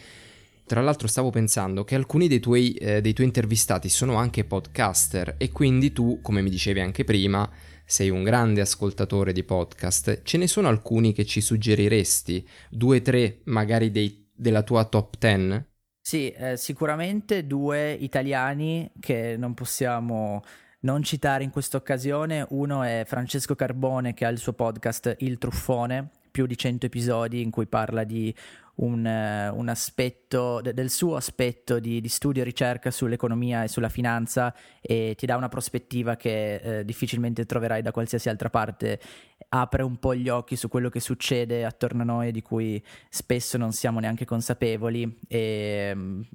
Tra 0.66 0.82
l'altro 0.82 1.08
stavo 1.08 1.30
pensando 1.30 1.84
che 1.84 1.96
alcuni 1.96 2.28
dei 2.28 2.40
tuoi, 2.40 2.74
eh, 2.74 3.02
dei 3.02 3.14
tuoi, 3.14 3.28
intervistati 3.28 3.90
sono 3.90 4.16
anche 4.16 4.46
podcaster 4.46 5.36
e 5.38 5.50
quindi 5.52 5.92
tu, 5.92 6.20
come 6.22 6.42
mi 6.42 6.50
dicevi 6.50 6.80
anche 6.80 7.04
prima, 7.04 7.50
sei 7.86 8.10
un 8.10 8.24
grande 8.24 8.62
ascoltatore 8.62 9.34
di 9.34 9.44
podcast. 9.44 10.22
Ce 10.24 10.38
ne 10.38 10.48
sono 10.48 10.68
alcuni 10.68 11.14
che 11.14 11.26
ci 11.26 11.42
suggeriresti? 11.42 12.48
Due, 12.70 13.02
tre 13.02 13.40
magari 13.46 13.92
dei, 13.92 14.30
della 14.34 14.62
tua 14.62 14.84
top 14.86 15.18
ten? 15.18 15.66
Sì, 16.08 16.32
eh, 16.32 16.56
sicuramente 16.56 17.46
due 17.46 17.92
italiani 17.92 18.90
che 18.98 19.36
non 19.38 19.54
possiamo 19.54 20.42
non 20.84 21.04
citare 21.04 21.44
in 21.44 21.50
questa 21.50 21.76
occasione. 21.76 22.46
Uno 22.52 22.82
è 22.84 23.04
Francesco 23.06 23.56
Carbone 23.56 24.14
che 24.14 24.24
ha 24.24 24.30
il 24.30 24.38
suo 24.38 24.54
podcast 24.54 25.18
Il 25.18 25.38
Truffone, 25.38 26.10
più 26.32 26.46
di 26.46 26.58
100 26.58 26.86
episodi 26.86 27.42
in 27.42 27.52
cui 27.52 27.68
parla 27.68 28.06
di 28.06 28.34
un, 28.76 29.04
uh, 29.04 29.58
un 29.58 29.68
aspetto, 29.68 30.62
de- 30.62 30.74
del 30.74 30.90
suo 30.90 31.16
aspetto 31.16 31.80
di, 31.80 32.00
di, 32.00 32.08
studio 32.10 32.42
e 32.42 32.46
ricerca 32.46 32.90
sull'economia 32.90 33.64
e 33.64 33.68
sulla 33.68 33.90
finanza 33.90 34.56
e 34.80 35.14
ti 35.18 35.26
dà 35.26 35.36
una 35.36 35.50
prospettiva 35.50 36.16
che 36.16 36.62
uh, 36.64 36.84
difficilmente 36.84 37.46
troverai 37.46 37.82
da 37.82 37.92
qualsiasi 37.92 38.30
altra 38.30 38.50
parte. 38.50 39.00
Apre 39.50 39.82
un 39.82 39.98
po' 39.98 40.14
gli 40.14 40.28
occhi 40.28 40.58
su 40.58 40.68
quello 40.68 40.90
che 40.90 41.00
succede 41.00 41.64
attorno 41.64 42.02
a 42.02 42.06
noi 42.06 42.32
di 42.32 42.42
cui 42.42 42.84
spesso 43.10 43.58
non 43.58 43.72
siamo 43.72 44.02
neanche 44.02 44.26
consapevoli 44.26 45.20
e 45.26 45.94
um, 45.96 46.26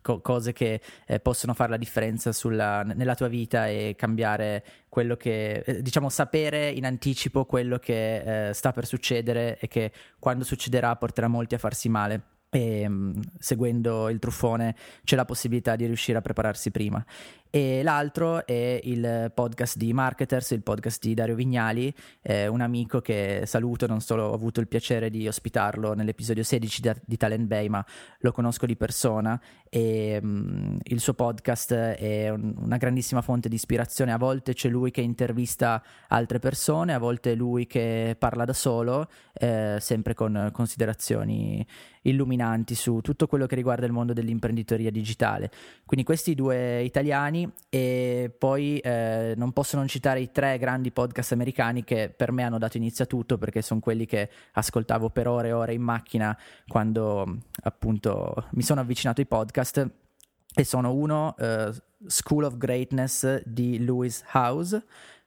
co- 0.00 0.20
cose 0.20 0.52
che 0.52 0.80
eh, 1.06 1.20
possono 1.20 1.52
fare 1.52 1.70
la 1.70 1.76
differenza 1.76 2.32
sulla, 2.32 2.82
nella 2.82 3.14
tua 3.14 3.28
vita 3.28 3.68
e 3.68 3.94
cambiare 3.98 4.64
quello 4.88 5.16
che, 5.16 5.58
eh, 5.58 5.82
diciamo, 5.82 6.08
sapere 6.08 6.70
in 6.70 6.86
anticipo 6.86 7.44
quello 7.44 7.78
che 7.78 8.48
eh, 8.48 8.54
sta 8.54 8.72
per 8.72 8.86
succedere 8.86 9.58
e 9.58 9.68
che 9.68 9.92
quando 10.18 10.44
succederà 10.44 10.96
porterà 10.96 11.28
molti 11.28 11.54
a 11.54 11.58
farsi 11.58 11.88
male. 11.88 12.22
E 12.50 12.88
mm, 12.88 13.20
seguendo 13.38 14.08
il 14.08 14.18
truffone 14.18 14.74
c'è 15.04 15.16
la 15.16 15.26
possibilità 15.26 15.76
di 15.76 15.84
riuscire 15.84 16.16
a 16.16 16.22
prepararsi 16.22 16.70
prima 16.70 17.04
e 17.50 17.82
l'altro 17.82 18.46
è 18.46 18.78
il 18.82 19.32
podcast 19.34 19.76
di 19.78 19.92
Marketers, 19.92 20.50
il 20.50 20.62
podcast 20.62 21.00
di 21.00 21.14
Dario 21.14 21.34
Vignali, 21.34 21.92
eh, 22.20 22.46
un 22.46 22.60
amico 22.60 23.00
che 23.00 23.44
saluto, 23.46 23.86
non 23.86 24.00
solo 24.00 24.24
ho 24.24 24.34
avuto 24.34 24.60
il 24.60 24.68
piacere 24.68 25.08
di 25.08 25.26
ospitarlo 25.26 25.94
nell'episodio 25.94 26.42
16 26.42 26.80
di, 26.82 26.92
di 27.06 27.16
Talent 27.16 27.46
Bay, 27.46 27.68
ma 27.68 27.84
lo 28.20 28.32
conosco 28.32 28.66
di 28.66 28.76
persona. 28.76 29.40
E 29.70 30.18
um, 30.22 30.78
il 30.82 31.00
suo 31.00 31.14
podcast 31.14 31.72
è 31.72 32.30
un, 32.30 32.54
una 32.56 32.76
grandissima 32.76 33.22
fonte 33.22 33.48
di 33.48 33.54
ispirazione, 33.54 34.12
a 34.12 34.18
volte 34.18 34.52
c'è 34.52 34.68
lui 34.68 34.90
che 34.90 35.00
intervista 35.00 35.82
altre 36.08 36.38
persone, 36.38 36.92
a 36.92 36.98
volte 36.98 37.34
lui 37.34 37.66
che 37.66 38.14
parla 38.18 38.44
da 38.44 38.52
solo, 38.52 39.08
eh, 39.32 39.76
sempre 39.80 40.14
con 40.14 40.50
considerazioni 40.52 41.66
illuminanti 42.02 42.74
su 42.74 43.00
tutto 43.00 43.26
quello 43.26 43.46
che 43.46 43.54
riguarda 43.54 43.86
il 43.86 43.92
mondo 43.92 44.12
dell'imprenditoria 44.12 44.90
digitale. 44.90 45.50
Quindi 45.84 46.04
questi 46.04 46.34
due 46.34 46.82
italiani 46.82 47.37
americani 47.38 47.52
e 47.68 48.34
poi 48.36 48.78
eh, 48.78 49.34
non 49.36 49.52
posso 49.52 49.76
non 49.76 49.86
citare 49.86 50.20
i 50.20 50.30
tre 50.30 50.58
grandi 50.58 50.90
podcast 50.90 51.32
americani 51.32 51.84
che 51.84 52.12
per 52.14 52.32
me 52.32 52.42
hanno 52.42 52.58
dato 52.58 52.76
inizio 52.76 53.04
a 53.04 53.06
tutto 53.06 53.38
perché 53.38 53.62
sono 53.62 53.80
quelli 53.80 54.06
che 54.06 54.28
ascoltavo 54.52 55.10
per 55.10 55.28
ore 55.28 55.48
e 55.48 55.52
ore 55.52 55.74
in 55.74 55.82
macchina 55.82 56.36
quando 56.66 57.38
appunto 57.62 58.48
mi 58.52 58.62
sono 58.62 58.80
avvicinato 58.80 59.20
ai 59.20 59.26
podcast 59.26 59.90
e 60.54 60.64
sono 60.64 60.92
uno 60.92 61.34
uh, 61.38 61.70
School 62.06 62.44
of 62.44 62.56
Greatness 62.56 63.42
di 63.44 63.84
Lewis 63.84 64.24
House, 64.32 64.82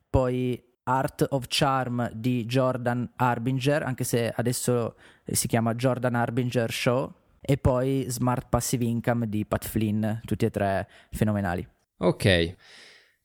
poi 0.10 0.62
Art 0.84 1.26
of 1.30 1.46
Charm 1.48 2.10
di 2.12 2.46
Jordan 2.46 3.10
Harbinger, 3.16 3.84
anche 3.84 4.04
se 4.04 4.34
adesso 4.36 4.96
si 5.24 5.48
chiama 5.48 5.76
Jordan 5.76 6.16
Harbinger 6.16 6.72
Show, 6.72 7.14
e 7.40 7.58
poi 7.58 8.06
Smart 8.08 8.48
Passive 8.50 8.84
Income 8.84 9.30
di 9.30 9.46
Pat 9.46 9.66
Flynn, 9.66 10.06
tutti 10.26 10.46
e 10.46 10.50
tre 10.50 10.88
fenomenali. 11.12 11.68
Ok. 12.02 12.56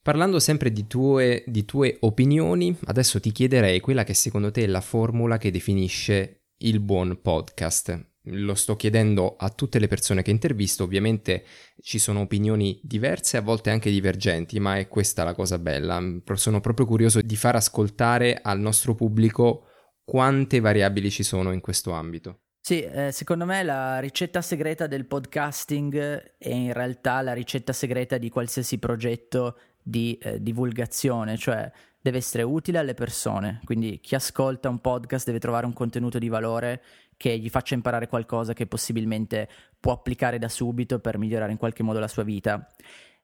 Parlando 0.02 0.38
sempre 0.38 0.70
di 0.70 0.86
tue, 0.86 1.42
di 1.46 1.64
tue 1.64 1.96
opinioni, 2.00 2.76
adesso 2.84 3.18
ti 3.20 3.32
chiederei 3.32 3.80
quella 3.80 4.04
che 4.04 4.12
secondo 4.12 4.50
te 4.50 4.64
è 4.64 4.66
la 4.66 4.82
formula 4.82 5.38
che 5.38 5.50
definisce 5.50 6.42
il 6.58 6.80
buon 6.80 7.20
podcast. 7.22 8.10
Lo 8.28 8.54
sto 8.54 8.76
chiedendo 8.76 9.36
a 9.36 9.48
tutte 9.48 9.78
le 9.78 9.88
persone 9.88 10.20
che 10.22 10.30
intervisto, 10.30 10.84
ovviamente 10.84 11.44
ci 11.80 11.98
sono 11.98 12.20
opinioni 12.20 12.78
diverse, 12.82 13.38
a 13.38 13.40
volte 13.40 13.70
anche 13.70 13.90
divergenti, 13.90 14.60
ma 14.60 14.76
è 14.76 14.88
questa 14.88 15.24
la 15.24 15.34
cosa 15.34 15.58
bella. 15.58 16.02
Sono 16.34 16.60
proprio 16.60 16.86
curioso 16.86 17.22
di 17.22 17.36
far 17.36 17.56
ascoltare 17.56 18.38
al 18.42 18.60
nostro 18.60 18.94
pubblico 18.94 19.68
quante 20.04 20.60
variabili 20.60 21.10
ci 21.10 21.22
sono 21.22 21.50
in 21.52 21.60
questo 21.60 21.92
ambito. 21.92 22.45
Sì, 22.66 22.80
eh, 22.80 23.12
secondo 23.12 23.44
me 23.44 23.62
la 23.62 24.00
ricetta 24.00 24.42
segreta 24.42 24.88
del 24.88 25.06
podcasting 25.06 26.34
è 26.36 26.48
in 26.48 26.72
realtà 26.72 27.20
la 27.20 27.32
ricetta 27.32 27.72
segreta 27.72 28.18
di 28.18 28.28
qualsiasi 28.28 28.80
progetto 28.80 29.56
di 29.80 30.18
eh, 30.20 30.42
divulgazione, 30.42 31.36
cioè 31.36 31.70
deve 32.00 32.18
essere 32.18 32.42
utile 32.42 32.78
alle 32.78 32.94
persone, 32.94 33.60
quindi 33.62 34.00
chi 34.00 34.16
ascolta 34.16 34.68
un 34.68 34.80
podcast 34.80 35.26
deve 35.26 35.38
trovare 35.38 35.64
un 35.64 35.74
contenuto 35.74 36.18
di 36.18 36.26
valore 36.26 36.82
che 37.16 37.38
gli 37.38 37.48
faccia 37.50 37.74
imparare 37.74 38.08
qualcosa 38.08 38.52
che 38.52 38.66
possibilmente 38.66 39.48
può 39.78 39.92
applicare 39.92 40.40
da 40.40 40.48
subito 40.48 40.98
per 40.98 41.18
migliorare 41.18 41.52
in 41.52 41.58
qualche 41.58 41.84
modo 41.84 42.00
la 42.00 42.08
sua 42.08 42.24
vita. 42.24 42.66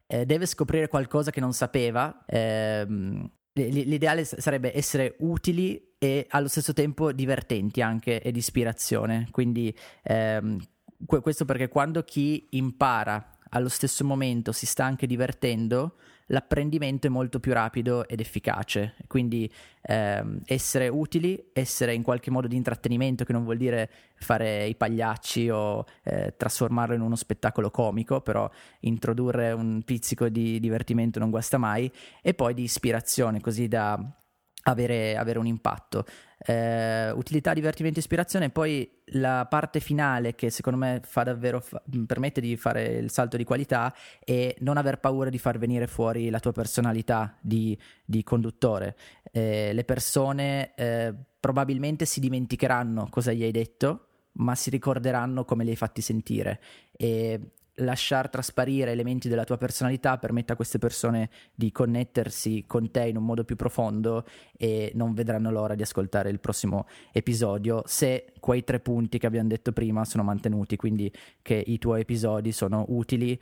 Eh, 0.07 0.25
deve 0.25 0.47
scoprire 0.47 0.87
qualcosa 0.87 1.33
che 1.33 1.41
non 1.41 1.53
sapeva, 1.53 2.25
ehm, 2.29 3.29
L'ideale 3.55 4.25
sarebbe 4.25 4.75
essere 4.77 5.17
utili 5.19 5.95
e 5.99 6.27
allo 6.31 6.49
stesso 6.49 6.73
tempo 6.73 7.13
divertenti 7.13 7.83
anche 7.83 8.23
e 8.23 8.33
di 8.33 8.39
ispirazione. 8.39 9.29
Quindi 9.31 9.75
ehm, 10.03 10.59
questo 11.07 11.45
perché 11.45 11.69
quando 11.69 12.03
chi 12.03 12.49
impara 12.53 13.39
allo 13.51 13.69
stesso 13.69 14.05
momento 14.05 14.53
si 14.53 14.67
sta 14.67 14.85
anche 14.85 15.07
divertendo, 15.07 15.97
l'apprendimento 16.33 17.07
è 17.07 17.11
molto 17.11 17.41
più 17.41 17.53
rapido 17.53 18.09
ed 18.09 18.21
efficace. 18.21 18.95
Quindi 19.07 19.51
ehm, 19.83 20.41
essere 20.47 20.89
utili, 20.89 21.51
essere 21.53 21.95
in 21.95 22.03
qualche 22.03 22.31
modo 22.31 22.49
di 22.49 22.57
intrattenimento, 22.57 23.25
che 23.25 23.33
non 23.33 23.45
vuol 23.45 23.59
dire 23.59 23.91
fare 24.17 24.67
i 24.67 24.75
pagliacci 24.75 25.49
o 25.51 25.85
eh, 26.03 26.35
trasformarlo 26.37 26.95
in 26.95 27.01
uno 27.01 27.17
spettacolo 27.17 27.71
comico, 27.71 28.21
però 28.21 28.51
introdurre 28.81 29.53
un 29.53 29.83
pizzico 29.85 30.29
di 30.29 30.59
divertimento 30.59 31.19
non 31.19 31.31
guasta 31.31 31.59
mai, 31.59 31.91
e 32.23 32.35
poi 32.35 32.55
di 32.55 32.63
ispirazione, 32.63 33.41
così 33.41 33.69
da 33.69 34.22
avere, 34.63 35.17
avere 35.17 35.39
un 35.39 35.47
impatto. 35.47 36.05
Eh, 36.45 37.11
utilità, 37.13 37.53
divertimento, 37.53 37.99
ispirazione, 37.99 38.51
poi 38.51 38.89
la 39.15 39.47
parte 39.49 39.81
finale 39.81 40.35
che 40.35 40.51
secondo 40.51 40.79
me 40.79 41.01
fa 41.05 41.23
davvero 41.23 41.61
fa- 41.61 41.83
permette 42.07 42.41
di 42.41 42.57
fare 42.57 42.85
il 42.85 43.11
salto 43.11 43.37
di 43.37 43.45
qualità 43.45 43.95
è 44.25 44.55
non 44.61 44.77
aver 44.77 44.99
paura 44.99 45.31
di 45.31 45.39
far 45.39 45.59
venire 45.59 45.87
fuori 45.87 46.31
la 46.31 46.41
tua 46.41 46.53
personalità 46.53 47.37
di, 47.41 47.79
di 48.05 48.23
conduttore. 48.25 48.97
Eh, 49.31 49.73
le 49.73 49.85
persone 49.85 50.75
eh, 50.75 51.15
probabilmente 51.39 52.05
si 52.05 52.21
dimenticheranno 52.21 53.09
cosa 53.09 53.33
gli 53.33 53.43
hai 53.43 53.53
detto, 53.53 54.07
ma 54.35 54.55
si 54.55 54.71
ricorderanno 54.71 55.45
come 55.45 55.65
li 55.65 55.71
hai 55.71 55.77
fatti 55.77 56.01
sentire. 56.01 56.61
E 56.97 57.53
lasciar 57.77 58.29
trasparire 58.29 58.91
elementi 58.91 59.29
della 59.29 59.45
tua 59.45 59.57
personalità 59.57 60.19
permette 60.19 60.53
a 60.53 60.57
queste 60.57 60.79
persone 60.79 61.31
di 61.55 61.73
connettersi 61.73 62.65
con 62.67 62.91
te 62.91 63.07
in 63.07 63.17
un 63.17 63.25
modo 63.25 63.45
più 63.45 63.57
profondo 63.57 64.27
e 64.57 64.93
non 64.95 65.15
vedranno 65.15 65.51
l'ora 65.51 65.75
di 65.75 65.83
ascoltare 65.83 66.31
il 66.31 66.41
prossimo 66.41 66.87
episodio 67.13 67.83
se 67.87 68.33
quei 68.41 68.65
tre 68.65 68.81
punti 68.81 69.19
che 69.19 69.27
abbiamo 69.27 69.49
detto 69.49 69.73
prima 69.73 70.05
sono 70.05 70.23
mantenuti, 70.23 70.77
quindi 70.77 71.13
che 71.41 71.63
i 71.67 71.79
tuoi 71.79 72.03
episodi 72.03 72.53
sono 72.53 72.85
utili, 72.89 73.41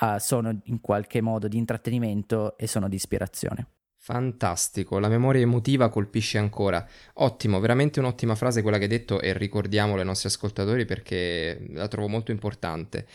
uh, 0.00 0.18
sono 0.18 0.60
in 0.64 0.80
qualche 0.80 1.20
modo 1.20 1.48
di 1.48 1.56
intrattenimento 1.56 2.56
e 2.56 2.66
sono 2.66 2.88
di 2.88 2.96
ispirazione. 2.96 3.66
Fantastico, 4.04 4.98
la 4.98 5.08
memoria 5.08 5.42
emotiva 5.42 5.88
colpisce 5.88 6.36
ancora. 6.36 6.84
Ottimo, 7.14 7.60
veramente 7.60 8.00
un'ottima 8.00 8.34
frase 8.34 8.60
quella 8.60 8.76
che 8.76 8.84
hai 8.84 8.88
detto 8.88 9.20
e 9.20 9.32
ricordiamolo 9.32 10.00
ai 10.00 10.04
nostri 10.04 10.26
ascoltatori 10.26 10.84
perché 10.84 11.68
la 11.70 11.86
trovo 11.86 12.08
molto 12.08 12.32
importante. 12.32 13.06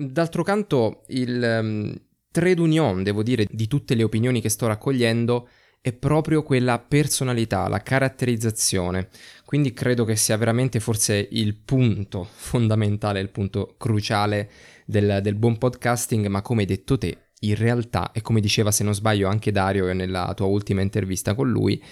D'altro 0.00 0.44
canto, 0.44 1.02
il 1.08 1.58
um, 1.60 2.00
trade 2.30 2.60
union, 2.60 3.02
devo 3.02 3.24
dire, 3.24 3.46
di 3.50 3.66
tutte 3.66 3.96
le 3.96 4.04
opinioni 4.04 4.40
che 4.40 4.48
sto 4.48 4.68
raccogliendo 4.68 5.48
è 5.80 5.92
proprio 5.92 6.44
quella 6.44 6.78
personalità, 6.78 7.66
la 7.66 7.82
caratterizzazione. 7.82 9.08
Quindi 9.44 9.72
credo 9.72 10.04
che 10.04 10.14
sia 10.14 10.36
veramente 10.36 10.78
forse 10.78 11.26
il 11.32 11.56
punto 11.56 12.28
fondamentale, 12.32 13.18
il 13.18 13.30
punto 13.30 13.74
cruciale 13.76 14.48
del, 14.86 15.18
del 15.20 15.34
buon 15.34 15.58
podcasting, 15.58 16.26
ma 16.26 16.42
come 16.42 16.60
hai 16.60 16.66
detto 16.68 16.96
te, 16.96 17.30
in 17.40 17.56
realtà, 17.56 18.12
e 18.12 18.20
come 18.20 18.40
diceva 18.40 18.70
se 18.70 18.84
non 18.84 18.94
sbaglio 18.94 19.28
anche 19.28 19.50
Dario 19.50 19.92
nella 19.92 20.32
tua 20.36 20.46
ultima 20.46 20.80
intervista 20.80 21.34
con 21.34 21.50
lui, 21.50 21.82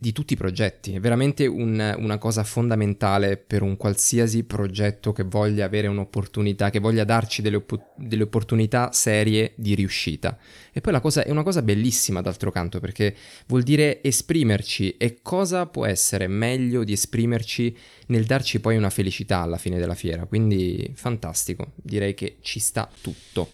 di 0.00 0.12
tutti 0.12 0.34
i 0.34 0.36
progetti. 0.36 0.92
È 0.92 1.00
veramente 1.00 1.44
un, 1.46 1.94
una 1.98 2.18
cosa 2.18 2.44
fondamentale 2.44 3.36
per 3.36 3.62
un 3.62 3.76
qualsiasi 3.76 4.44
progetto 4.44 5.12
che 5.12 5.24
voglia 5.24 5.64
avere 5.64 5.88
un'opportunità, 5.88 6.70
che 6.70 6.78
voglia 6.78 7.02
darci 7.02 7.42
delle, 7.42 7.56
opp- 7.56 7.96
delle 7.96 8.22
opportunità 8.22 8.92
serie 8.92 9.54
di 9.56 9.74
riuscita. 9.74 10.38
E 10.72 10.80
poi 10.80 10.92
la 10.92 11.00
cosa 11.00 11.24
è 11.24 11.30
una 11.32 11.42
cosa 11.42 11.62
bellissima 11.62 12.22
d'altro 12.22 12.52
canto 12.52 12.78
perché 12.78 13.16
vuol 13.48 13.64
dire 13.64 14.00
esprimerci 14.00 14.96
e 14.96 15.18
cosa 15.20 15.66
può 15.66 15.84
essere 15.84 16.28
meglio 16.28 16.84
di 16.84 16.92
esprimerci 16.92 17.76
nel 18.06 18.24
darci 18.24 18.60
poi 18.60 18.76
una 18.76 18.90
felicità 18.90 19.40
alla 19.40 19.58
fine 19.58 19.80
della 19.80 19.96
fiera. 19.96 20.26
Quindi 20.26 20.92
fantastico, 20.94 21.72
direi 21.74 22.14
che 22.14 22.36
ci 22.40 22.60
sta 22.60 22.88
tutto. 23.00 23.50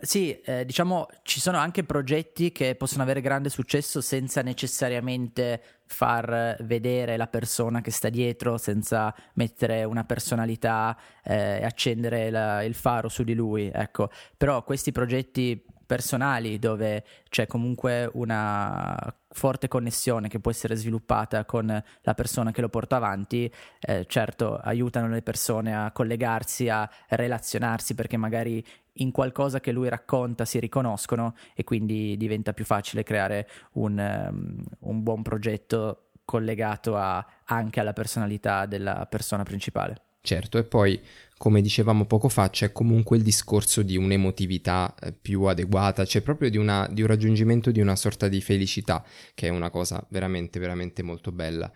Sì, 0.00 0.40
eh, 0.40 0.64
diciamo 0.64 1.06
ci 1.22 1.38
sono 1.38 1.58
anche 1.58 1.84
progetti 1.84 2.50
che 2.50 2.74
possono 2.74 3.04
avere 3.04 3.20
grande 3.20 3.48
successo 3.50 4.00
senza 4.00 4.42
necessariamente 4.42 5.62
far 5.86 6.56
vedere 6.64 7.16
la 7.16 7.28
persona 7.28 7.80
che 7.80 7.92
sta 7.92 8.08
dietro, 8.08 8.58
senza 8.58 9.14
mettere 9.34 9.84
una 9.84 10.02
personalità 10.02 10.96
e 11.22 11.60
eh, 11.60 11.64
accendere 11.64 12.30
la, 12.30 12.64
il 12.64 12.74
faro 12.74 13.08
su 13.08 13.22
di 13.22 13.34
lui, 13.34 13.70
ecco. 13.72 14.10
Però 14.36 14.64
questi 14.64 14.90
progetti 14.90 15.64
personali 15.86 16.58
dove 16.58 17.04
c'è 17.28 17.46
comunque 17.46 18.10
una 18.14 18.96
forte 19.28 19.68
connessione 19.68 20.26
che 20.28 20.40
può 20.40 20.50
essere 20.50 20.74
sviluppata 20.74 21.44
con 21.44 21.66
la 22.00 22.14
persona 22.14 22.50
che 22.50 22.60
lo 22.60 22.68
porta 22.68 22.96
avanti, 22.96 23.48
eh, 23.80 24.04
certo 24.08 24.56
aiutano 24.56 25.08
le 25.08 25.22
persone 25.22 25.76
a 25.76 25.92
collegarsi, 25.92 26.68
a 26.68 26.90
relazionarsi 27.08 27.94
perché 27.94 28.16
magari 28.16 28.64
in 28.96 29.10
qualcosa 29.10 29.60
che 29.60 29.72
lui 29.72 29.88
racconta 29.88 30.44
si 30.44 30.58
riconoscono 30.58 31.34
e 31.54 31.64
quindi 31.64 32.16
diventa 32.16 32.52
più 32.52 32.64
facile 32.64 33.02
creare 33.02 33.48
un, 33.72 33.98
um, 33.98 34.62
un 34.80 35.02
buon 35.02 35.22
progetto 35.22 36.10
collegato 36.24 36.96
a, 36.96 37.24
anche 37.44 37.80
alla 37.80 37.92
personalità 37.92 38.66
della 38.66 39.06
persona 39.08 39.42
principale. 39.42 40.02
Certo, 40.26 40.58
e 40.58 40.64
poi, 40.64 41.00
come 41.36 41.60
dicevamo 41.60 42.04
poco 42.04 42.28
fa, 42.28 42.50
c'è 42.50 42.72
comunque 42.72 43.16
il 43.16 43.22
discorso 43.22 43.82
di 43.82 43.96
un'emotività 43.96 44.92
eh, 45.00 45.12
più 45.12 45.44
adeguata, 45.44 46.04
c'è 46.04 46.20
proprio 46.20 46.50
di, 46.50 46.56
una, 46.56 46.88
di 46.90 47.02
un 47.02 47.06
raggiungimento 47.06 47.70
di 47.70 47.80
una 47.80 47.94
sorta 47.94 48.26
di 48.26 48.40
felicità, 48.40 49.04
che 49.34 49.46
è 49.46 49.50
una 49.50 49.70
cosa 49.70 50.04
veramente, 50.10 50.58
veramente 50.58 51.04
molto 51.04 51.30
bella. 51.30 51.70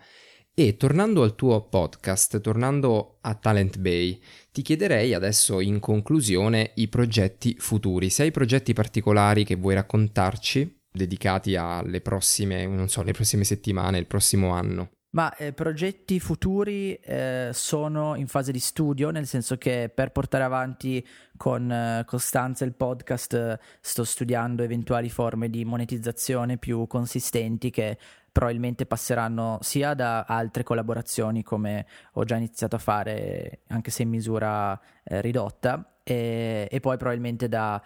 E 0.53 0.75
tornando 0.75 1.23
al 1.23 1.35
tuo 1.35 1.61
podcast, 1.61 2.41
tornando 2.41 3.19
a 3.21 3.35
Talent 3.35 3.77
Bay, 3.77 4.19
ti 4.51 4.61
chiederei 4.61 5.13
adesso 5.13 5.61
in 5.61 5.79
conclusione 5.79 6.71
i 6.75 6.89
progetti 6.89 7.55
futuri. 7.57 8.09
Se 8.09 8.23
hai 8.23 8.31
progetti 8.31 8.73
particolari 8.73 9.45
che 9.45 9.55
vuoi 9.55 9.75
raccontarci, 9.75 10.79
dedicati 10.91 11.55
alle 11.55 12.01
prossime, 12.01 12.67
non 12.67 12.89
so, 12.89 13.01
le 13.01 13.13
prossime 13.13 13.45
settimane, 13.45 13.97
il 13.97 14.07
prossimo 14.07 14.49
anno. 14.49 14.89
Ma 15.13 15.33
eh, 15.35 15.51
progetti 15.51 16.21
futuri 16.21 16.95
eh, 16.95 17.49
sono 17.51 18.15
in 18.15 18.27
fase 18.27 18.53
di 18.53 18.59
studio, 18.59 19.09
nel 19.09 19.27
senso 19.27 19.57
che 19.57 19.91
per 19.93 20.11
portare 20.13 20.45
avanti 20.45 21.05
con 21.35 21.69
eh, 21.69 22.03
costanza 22.05 22.63
il 22.63 22.73
podcast 22.73 23.33
eh, 23.33 23.59
sto 23.81 24.05
studiando 24.05 24.63
eventuali 24.63 25.09
forme 25.09 25.49
di 25.49 25.65
monetizzazione 25.65 26.57
più 26.57 26.87
consistenti 26.87 27.71
che 27.71 27.97
probabilmente 28.31 28.85
passeranno 28.85 29.57
sia 29.61 29.93
da 29.93 30.23
altre 30.23 30.63
collaborazioni 30.63 31.43
come 31.43 31.85
ho 32.13 32.23
già 32.23 32.35
iniziato 32.35 32.75
a 32.75 32.79
fare, 32.79 33.61
anche 33.67 33.91
se 33.91 34.03
in 34.03 34.09
misura 34.09 34.79
eh, 35.03 35.21
ridotta, 35.21 35.97
e, 36.03 36.67
e, 36.71 36.79
poi 36.79 36.97
probabilmente 36.97 37.47
da 37.47 37.81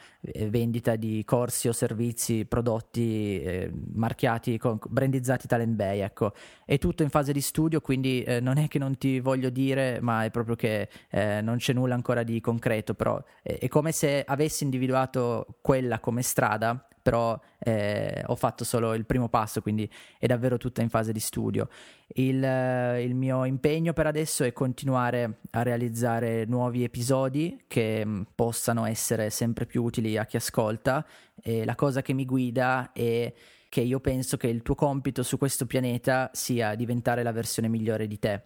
vendita 0.50 0.96
di 0.96 1.24
corsi 1.26 1.68
o 1.68 1.72
servizi, 1.72 2.46
prodotti 2.46 3.42
eh, 3.42 3.72
marchiati, 3.94 4.58
con, 4.58 4.80
brandizzati 4.88 5.48
Talent 5.48 5.76
Bay, 5.76 6.00
ecco. 6.00 6.34
È 6.66 6.78
tutto 6.78 7.04
in 7.04 7.10
fase 7.10 7.34
di 7.34 7.42
studio, 7.42 7.82
quindi 7.82 8.24
eh, 8.24 8.40
non 8.40 8.58
è 8.58 8.68
che 8.68 8.80
non 8.80 8.98
ti 8.98 9.20
voglio 9.20 9.50
dire, 9.50 10.00
ma 10.02 10.24
è 10.24 10.32
proprio 10.32 10.56
che 10.56 10.90
eh, 11.10 11.42
non 11.42 11.58
c'è 11.58 11.74
nulla 11.74 11.96
ancora 11.96 12.24
di 12.24 12.40
concreto, 12.42 12.94
però 12.94 13.22
è, 13.42 13.58
è 13.60 13.68
come 13.68 13.92
se 13.92 14.24
avessi 14.26 14.64
individuato 14.64 15.58
quella 15.62 16.00
come 16.00 16.22
strada 16.22 16.88
però 17.06 17.40
eh, 17.60 18.24
ho 18.26 18.36
fatto 18.36 18.64
solo 18.64 18.96
il 18.96 19.06
primo 19.06 19.30
passo, 19.30 19.62
quindi 19.62 19.88
è 20.18 20.26
davvero 20.26 20.58
tutta 20.58 20.82
in 20.82 20.90
fase 20.90 21.12
di 21.12 21.20
studio. 21.20 21.70
Il, 22.08 22.44
il, 22.44 23.14
mio 23.14 23.46
impegno 23.46 23.94
per 23.94 24.08
adesso 24.08 24.44
è 24.44 24.52
continuare 24.54 25.42
a 25.52 25.62
realizzare 25.62 26.46
nuovi 26.46 26.84
episodi 26.84 27.66
che 27.68 28.04
mm, 28.04 28.22
possano 28.34 28.88
essere 28.88 29.30
sempre 29.30 29.68
più 29.68 29.84
utili 29.84 30.14
a 30.17 30.25
chi 30.25 30.38
ascolta 30.38 31.06
e 31.41 31.65
la 31.65 31.75
cosa 31.75 32.01
che 32.01 32.13
mi 32.13 32.25
guida 32.25 32.91
è 32.93 33.34
che 33.69 33.82
io 33.82 33.99
penso 33.99 34.38
che 34.38 34.47
il 34.47 34.62
tuo 34.62 34.75
compito 34.75 35.23
su 35.23 35.38
questo 35.38 35.65
pianeta 35.65 36.30
sia 36.34 36.75
diventare 36.75 37.23
la 37.23 37.32
versione 37.32 37.67
migliore 37.67 38.08
di 38.08 38.19
te 38.19 38.43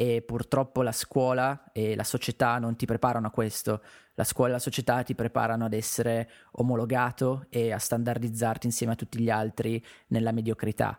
e 0.00 0.22
purtroppo 0.22 0.80
la 0.80 0.92
scuola 0.92 1.72
e 1.72 1.94
la 1.94 2.04
società 2.04 2.58
non 2.58 2.74
ti 2.74 2.86
preparano 2.86 3.26
a 3.26 3.30
questo. 3.30 3.82
La 4.14 4.24
scuola 4.24 4.48
e 4.48 4.52
la 4.54 4.58
società 4.58 5.02
ti 5.02 5.14
preparano 5.14 5.66
ad 5.66 5.74
essere 5.74 6.30
omologato 6.52 7.44
e 7.50 7.70
a 7.70 7.78
standardizzarti 7.78 8.66
insieme 8.66 8.94
a 8.94 8.96
tutti 8.96 9.20
gli 9.20 9.28
altri 9.28 9.84
nella 10.06 10.32
mediocrità. 10.32 10.98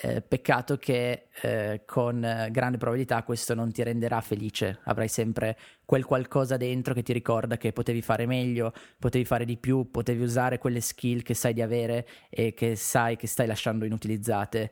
Eh, 0.00 0.22
peccato 0.22 0.76
che 0.76 1.26
eh, 1.42 1.82
con 1.84 2.20
grande 2.52 2.78
probabilità 2.78 3.24
questo 3.24 3.54
non 3.54 3.72
ti 3.72 3.82
renderà 3.82 4.20
felice, 4.20 4.78
avrai 4.84 5.08
sempre 5.08 5.58
quel 5.84 6.04
qualcosa 6.04 6.56
dentro 6.56 6.94
che 6.94 7.02
ti 7.02 7.12
ricorda 7.12 7.56
che 7.56 7.72
potevi 7.72 8.00
fare 8.00 8.24
meglio, 8.24 8.72
potevi 8.96 9.24
fare 9.24 9.44
di 9.44 9.56
più, 9.56 9.90
potevi 9.90 10.22
usare 10.22 10.58
quelle 10.58 10.80
skill 10.80 11.22
che 11.22 11.34
sai 11.34 11.52
di 11.52 11.62
avere 11.62 12.06
e 12.30 12.54
che 12.54 12.76
sai 12.76 13.16
che 13.16 13.26
stai 13.26 13.48
lasciando 13.48 13.84
inutilizzate. 13.84 14.70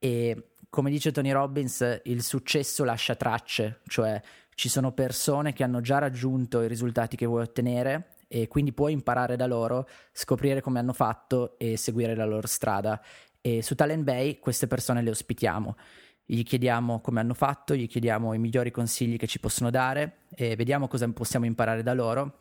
E 0.00 0.48
come 0.68 0.90
dice 0.90 1.12
Tony 1.12 1.30
Robbins, 1.30 2.00
il 2.02 2.24
successo 2.24 2.82
lascia 2.82 3.14
tracce, 3.14 3.80
cioè 3.86 4.20
ci 4.56 4.68
sono 4.68 4.90
persone 4.90 5.52
che 5.52 5.62
hanno 5.62 5.80
già 5.82 5.98
raggiunto 5.98 6.62
i 6.62 6.66
risultati 6.66 7.14
che 7.14 7.26
vuoi 7.26 7.42
ottenere 7.42 8.14
e 8.26 8.48
quindi 8.48 8.72
puoi 8.72 8.92
imparare 8.92 9.36
da 9.36 9.46
loro, 9.46 9.86
scoprire 10.10 10.60
come 10.60 10.80
hanno 10.80 10.92
fatto 10.92 11.56
e 11.58 11.76
seguire 11.76 12.16
la 12.16 12.24
loro 12.24 12.48
strada. 12.48 13.00
E 13.46 13.60
su 13.60 13.74
Talent 13.74 14.04
Bay 14.04 14.38
queste 14.38 14.66
persone 14.66 15.02
le 15.02 15.10
ospitiamo. 15.10 15.76
Gli 16.24 16.42
chiediamo 16.42 17.02
come 17.02 17.20
hanno 17.20 17.34
fatto, 17.34 17.74
gli 17.74 17.86
chiediamo 17.86 18.32
i 18.32 18.38
migliori 18.38 18.70
consigli 18.70 19.18
che 19.18 19.26
ci 19.26 19.38
possono 19.38 19.68
dare 19.68 20.20
e 20.34 20.56
vediamo 20.56 20.88
cosa 20.88 21.06
possiamo 21.10 21.44
imparare 21.44 21.82
da 21.82 21.92
loro 21.92 22.38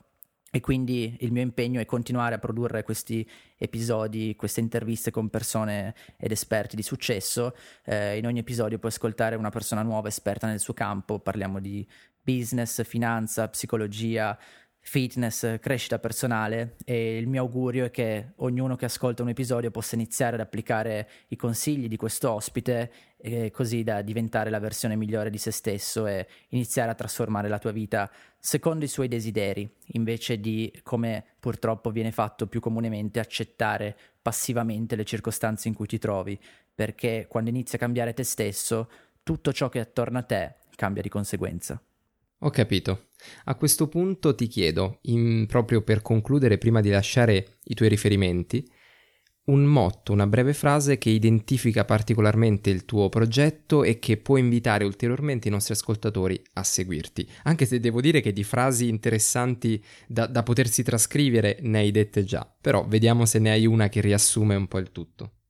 e 0.49 0.61
quindi 0.61 1.17
il 1.19 1.33
mio 1.33 1.41
impegno 1.41 1.81
è 1.81 1.85
continuare 1.85 2.35
a 2.35 2.39
produrre 2.39 2.83
questi 2.83 3.29
episodi, 3.57 4.35
queste 4.37 4.61
interviste 4.61 5.11
con 5.11 5.29
persone 5.29 5.93
ed 6.15 6.31
esperti 6.31 6.77
di 6.77 6.83
successo. 6.83 7.53
Eh, 7.83 8.17
in 8.17 8.25
ogni 8.25 8.39
episodio 8.39 8.79
puoi 8.79 8.91
ascoltare 8.91 9.35
una 9.35 9.49
persona 9.49 9.81
nuova, 9.81 10.07
esperta 10.07 10.47
nel 10.47 10.61
suo 10.61 10.73
campo. 10.73 11.19
Parliamo 11.19 11.59
di 11.59 11.85
business, 12.21 12.81
finanza, 12.85 13.49
psicologia, 13.49 14.37
fitness, 14.85 15.59
crescita 15.59 15.97
personale 15.97 16.75
e 16.83 17.17
il 17.17 17.25
mio 17.27 17.41
augurio 17.41 17.85
è 17.85 17.89
che 17.89 18.33
ognuno 18.37 18.75
che 18.75 18.85
ascolta 18.85 19.23
un 19.23 19.29
episodio 19.29 19.71
possa 19.71 19.95
iniziare 19.95 20.35
ad 20.35 20.41
applicare 20.41 21.09
i 21.29 21.37
consigli 21.37 21.87
di 21.87 21.95
questo 21.95 22.29
ospite 22.29 22.91
e 23.17 23.49
così 23.49 23.83
da 23.83 24.01
diventare 24.01 24.49
la 24.49 24.59
versione 24.59 24.97
migliore 24.97 25.29
di 25.29 25.37
se 25.37 25.51
stesso 25.51 26.05
e 26.05 26.27
iniziare 26.49 26.91
a 26.91 26.95
trasformare 26.95 27.47
la 27.47 27.59
tua 27.59 27.71
vita 27.71 28.11
secondo 28.37 28.83
i 28.83 28.89
suoi 28.89 29.07
desideri, 29.07 29.67
invece 29.93 30.37
di 30.41 30.71
come 30.83 31.23
purtroppo 31.39 31.89
viene 31.89 32.11
fatto 32.11 32.45
più 32.47 32.59
comunemente 32.59 33.21
accettare 33.21 33.97
passivamente 34.21 34.97
le 34.97 35.05
circostanze 35.05 35.69
in 35.69 35.73
cui 35.75 35.87
ti 35.87 35.97
trovi, 35.97 36.37
perché 36.75 37.25
quando 37.29 37.49
inizi 37.49 37.75
a 37.75 37.79
cambiare 37.79 38.13
te 38.13 38.23
stesso, 38.23 38.89
tutto 39.23 39.53
ciò 39.53 39.69
che 39.69 39.79
è 39.79 39.81
attorno 39.81 40.17
a 40.17 40.23
te 40.23 40.55
cambia 40.75 41.01
di 41.01 41.09
conseguenza. 41.09 41.81
Ho 42.45 42.49
capito. 42.49 43.07
A 43.45 43.55
questo 43.55 43.87
punto 43.87 44.35
ti 44.35 44.47
chiedo, 44.47 44.99
in, 45.03 45.45
proprio 45.47 45.81
per 45.81 46.01
concludere, 46.01 46.57
prima 46.57 46.81
di 46.81 46.89
lasciare 46.89 47.59
i 47.63 47.73
tuoi 47.73 47.87
riferimenti, 47.87 48.69
un 49.45 49.63
motto, 49.63 50.11
una 50.11 50.27
breve 50.27 50.53
frase 50.53 50.97
che 50.97 51.09
identifica 51.09 51.85
particolarmente 51.85 52.69
il 52.69 52.83
tuo 52.83 53.07
progetto 53.07 53.83
e 53.83 53.97
che 53.99 54.17
può 54.17 54.35
invitare 54.35 54.83
ulteriormente 54.83 55.47
i 55.47 55.51
nostri 55.51 55.73
ascoltatori 55.73 56.41
a 56.53 56.63
seguirti. 56.63 57.29
Anche 57.43 57.65
se 57.65 57.79
devo 57.79 58.01
dire 58.01 58.19
che 58.19 58.33
di 58.33 58.43
frasi 58.43 58.89
interessanti 58.89 59.81
da, 60.07 60.27
da 60.27 60.43
potersi 60.43 60.83
trascrivere 60.83 61.59
ne 61.61 61.79
hai 61.79 61.91
dette 61.91 62.25
già, 62.25 62.49
però 62.59 62.85
vediamo 62.85 63.25
se 63.25 63.39
ne 63.39 63.51
hai 63.51 63.65
una 63.65 63.87
che 63.87 64.01
riassume 64.01 64.55
un 64.55 64.67
po' 64.67 64.79
il 64.79 64.91
tutto. 64.91 65.42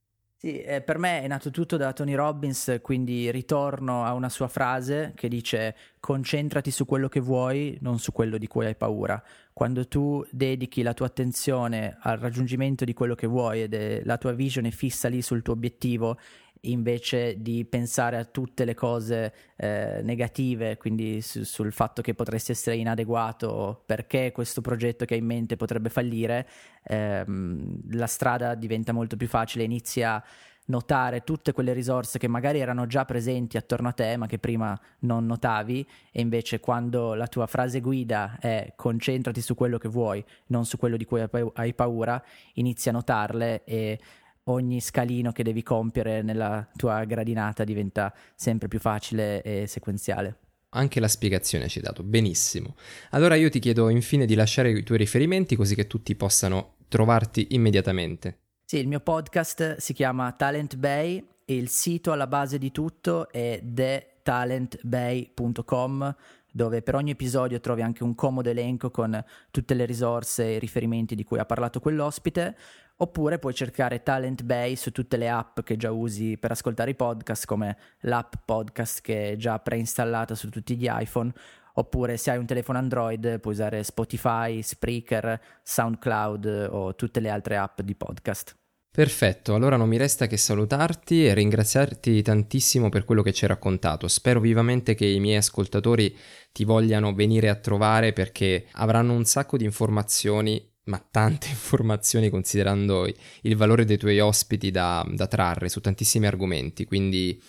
Sì, 0.46 0.60
eh, 0.62 0.82
per 0.82 0.98
me 0.98 1.22
è 1.22 1.28
nato 1.28 1.52
tutto 1.52 1.78
da 1.78 1.94
Tony 1.94 2.16
Robbins, 2.16 2.80
quindi 2.82 3.32
ritorno 3.32 4.04
a 4.04 4.14
una 4.14 4.28
sua 4.28 4.50
frase 4.50 5.14
che 5.16 5.30
dice 5.30 5.74
concentrati 6.02 6.70
su 6.70 6.84
quello 6.86 7.08
che 7.08 7.22
vuoi, 7.22 7.78
non 7.80 7.98
su 7.98 8.12
quello 8.12 8.38
di 8.38 8.46
cui 8.48 8.66
hai 8.66 8.76
paura. 8.76 9.24
Quando 9.54 9.88
tu 9.88 10.22
dedichi 10.30 10.82
la 10.82 10.94
tua 10.94 11.06
attenzione 11.06 11.96
al 12.02 12.18
raggiungimento 12.18 12.84
di 12.84 12.94
quello 12.94 13.16
che 13.16 13.26
vuoi 13.26 13.62
ed 13.62 14.04
la 14.04 14.18
tua 14.18 14.34
visione 14.34 14.72
fissa 14.72 15.08
lì 15.08 15.22
sul 15.22 15.44
tuo 15.44 15.54
obiettivo, 15.54 16.18
invece 16.66 17.42
di 17.42 17.66
pensare 17.66 18.18
a 18.18 18.26
tutte 18.26 18.66
le 18.66 18.74
cose 18.74 19.34
eh, 19.56 20.02
negative, 20.04 20.78
quindi 20.78 21.22
su, 21.22 21.44
sul 21.44 21.72
fatto 21.72 22.02
che 22.02 22.14
potresti 22.14 22.52
essere 22.52 22.76
inadeguato, 22.76 23.84
perché 23.86 24.32
questo 24.32 24.62
progetto 24.62 25.06
che 25.06 25.16
hai 25.16 25.20
in 25.20 25.26
mente 25.26 25.56
potrebbe 25.56 25.90
fallire, 25.90 26.48
ehm, 26.84 27.82
la 27.92 28.08
strada 28.08 28.56
diventa 28.56 28.94
molto 28.94 29.18
più 29.18 29.28
facile, 29.28 29.64
inizia 29.64 30.16
a 30.16 30.24
notare 30.66 31.24
tutte 31.24 31.52
quelle 31.52 31.74
risorse 31.74 32.18
che 32.20 32.28
magari 32.28 32.60
erano 32.60 32.88
già 32.88 33.04
presenti 33.04 33.58
attorno 33.58 33.90
a 33.90 33.92
te 33.92 34.16
ma 34.16 34.28
che 34.28 34.40
prima 34.40 34.80
non 35.00 35.26
notavi 35.26 35.86
e 36.12 36.22
invece 36.22 36.60
quando 36.62 37.16
la 37.16 37.28
tua 37.28 37.48
frase 37.48 37.82
guida 37.82 38.38
è 38.40 38.72
concentrati 38.76 39.42
su 39.42 39.56
quello 39.56 39.78
che 39.78 39.90
vuoi, 39.90 40.24
non 40.48 40.66
su 40.66 40.78
quello 40.78 40.96
di 40.96 41.06
cui 41.06 41.22
hai 41.54 41.74
paura, 41.74 42.24
inizi 42.54 42.90
a 42.90 42.94
notarle 42.94 43.64
e 43.66 44.00
ogni 44.46 44.82
scalino 44.82 45.32
che 45.32 45.44
devi 45.44 45.64
compiere 45.64 46.22
nella 46.22 46.68
tua 46.76 47.04
gradinata 47.06 47.64
diventa 47.64 48.14
sempre 48.36 48.68
più 48.68 48.80
facile 48.80 49.42
e 49.42 49.68
sequenziale. 49.68 50.40
Anche 50.76 51.00
la 51.00 51.08
spiegazione 51.08 51.68
ci 51.68 51.78
hai 51.78 51.84
dato, 51.84 52.02
benissimo. 52.04 52.76
Allora 53.12 53.36
io 53.36 53.48
ti 53.50 53.60
chiedo 53.60 53.90
infine 53.90 54.26
di 54.26 54.34
lasciare 54.34 54.72
i 54.72 54.82
tuoi 54.84 54.98
riferimenti 54.98 55.56
così 55.56 55.76
che 55.76 55.86
tutti 55.86 56.16
possano 56.16 56.78
trovarti 56.88 57.50
immediatamente. 57.52 58.40
Sì, 58.66 58.78
il 58.78 58.88
mio 58.88 59.02
podcast 59.02 59.76
si 59.78 59.94
chiama 59.94 60.32
Talent 60.32 60.78
Bay 60.78 61.24
e 61.46 61.56
il 61.56 61.70
sito 61.70 62.12
alla 62.12 62.26
base 62.26 62.58
di 62.58 62.72
tutto 62.72 63.30
è 63.30 63.62
thetalentbay.com 63.64 66.16
dove 66.56 66.84
per 66.84 66.94
ogni 66.96 67.10
episodio 67.12 67.60
trovi 67.60 67.82
anche 67.82 68.04
un 68.04 68.14
comodo 68.14 68.50
elenco 68.50 68.92
con 68.92 69.24
tutte 69.50 69.74
le 69.74 69.86
risorse 69.86 70.56
e 70.56 70.60
riferimenti 70.60 71.16
di 71.16 71.24
cui 71.24 71.40
ha 71.40 71.46
parlato 71.46 71.80
quell'ospite, 71.80 72.56
oppure 72.98 73.40
puoi 73.40 73.54
cercare 73.54 74.04
Talent 74.04 74.44
Bay 74.44 74.76
su 74.76 74.92
tutte 74.92 75.18
le 75.18 75.30
app 75.30 75.62
che 75.62 75.78
già 75.78 75.92
usi 75.92 76.38
per 76.38 76.52
ascoltare 76.52 76.92
i 76.92 76.96
podcast, 76.96 77.46
come 77.46 77.78
l'app 78.02 78.34
podcast 78.46 79.02
che 79.02 79.32
è 79.32 79.36
già 79.36 79.60
preinstallata 79.60 80.36
su 80.36 80.50
tutti 80.50 80.76
gli 80.76 80.88
iPhone, 80.90 81.32
oppure 81.74 82.18
se 82.18 82.32
hai 82.32 82.38
un 82.38 82.46
telefono 82.46 82.78
Android 82.78 83.40
puoi 83.40 83.54
usare 83.54 83.84
Spotify, 83.84 84.62
Spreaker, 84.62 85.40
SoundCloud 85.64 86.70
o 86.72 86.96
tutte 86.96 87.20
le 87.20 87.30
altre 87.30 87.58
app 87.58 87.82
di 87.82 87.96
podcast. 87.96 88.56
Perfetto, 88.96 89.56
allora 89.56 89.76
non 89.76 89.90
mi 89.90 89.98
resta 89.98 90.28
che 90.28 90.38
salutarti 90.38 91.26
e 91.26 91.34
ringraziarti 91.34 92.22
tantissimo 92.22 92.90
per 92.90 93.06
quello 93.06 93.24
che 93.24 93.34
ci 93.34 93.44
hai 93.44 93.50
raccontato. 93.50 94.08
Spero 94.08 94.40
vivamente 94.40 94.94
che 94.94 95.08
i 95.08 95.20
miei 95.20 95.38
ascoltatori 95.38 96.16
ti 96.52 96.64
vogliano 96.64 97.12
venire 97.16 97.50
a 97.50 97.56
trovare 97.56 98.14
perché 98.14 98.68
avranno 98.74 99.14
un 99.14 99.26
sacco 99.26 99.58
di 99.58 99.64
informazioni, 99.64 100.73
ma 100.86 101.04
tante 101.10 101.48
informazioni 101.52 102.30
considerando 102.30 103.08
il 103.42 103.56
valore 103.56 103.86
dei 103.86 103.98
tuoi 103.98 104.20
ospiti 104.20 104.72
da, 104.72 105.06
da 105.10 105.28
trarre 105.28 105.70
su 105.70 105.82
tantissimi 105.82 106.26
argomenti. 106.26 106.86
Quindi 106.86 107.42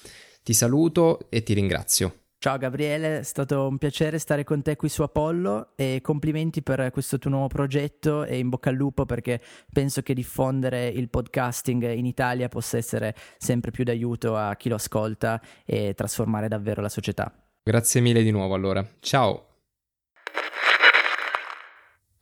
ti 0.43 0.53
saluto 0.53 1.27
e 1.31 1.43
ti 1.43 1.55
ringrazio. 1.55 2.19
Ciao 2.45 2.59
Gabriele, 2.59 3.21
è 3.21 3.23
stato 3.23 3.67
un 3.67 3.79
piacere 3.79 4.19
stare 4.19 4.45
con 4.45 4.61
te 4.61 4.77
qui 4.77 4.91
su 4.91 5.01
Apollo 5.01 5.71
e 5.77 6.01
complimenti 6.03 6.61
per 6.63 6.91
questo 6.91 7.17
tuo 7.19 7.31
nuovo 7.31 7.47
progetto 7.47 8.25
e 8.25 8.37
in 8.37 8.51
bocca 8.51 8.69
al 8.69 8.77
lupo 8.77 9.07
perché 9.07 9.41
penso 9.73 10.03
che 10.03 10.13
diffondere 10.13 10.89
il 10.89 11.09
podcasting 11.09 11.91
in 11.93 12.05
Italia 12.05 12.49
possa 12.49 12.77
essere 12.77 13.15
sempre 13.39 13.71
più 13.71 13.83
d'aiuto 13.83 14.37
a 14.37 14.57
chi 14.57 14.69
lo 14.69 14.75
ascolta 14.75 15.41
e 15.65 15.95
trasformare 15.95 16.49
davvero 16.49 16.83
la 16.83 16.91
società. 16.91 17.33
Grazie 17.63 18.03
mille 18.03 18.23
di 18.23 18.31
nuovo 18.31 18.53
allora. 18.53 18.87
Ciao. 19.01 19.54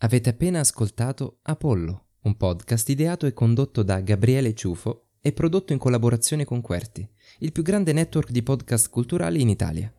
Avete 0.05 0.31
appena 0.31 0.59
ascoltato 0.59 1.39
Apollo, 1.43 2.07
un 2.23 2.37
podcast 2.37 2.89
ideato 2.89 3.25
e 3.27 3.33
condotto 3.33 3.85
da 3.85 4.01
Gabriele 4.01 4.53
Ciufo 4.53 5.11
e 5.21 5.31
prodotto 5.31 5.73
in 5.73 5.79
collaborazione 5.79 6.45
con 6.45 6.61
Querti, 6.61 7.09
il 7.39 7.53
più 7.53 7.63
grande 7.63 7.93
network 7.93 8.33
di 8.33 8.43
podcast 8.43 8.91
culturali 8.91 9.41
in 9.41 9.49
Italia. 9.49 9.93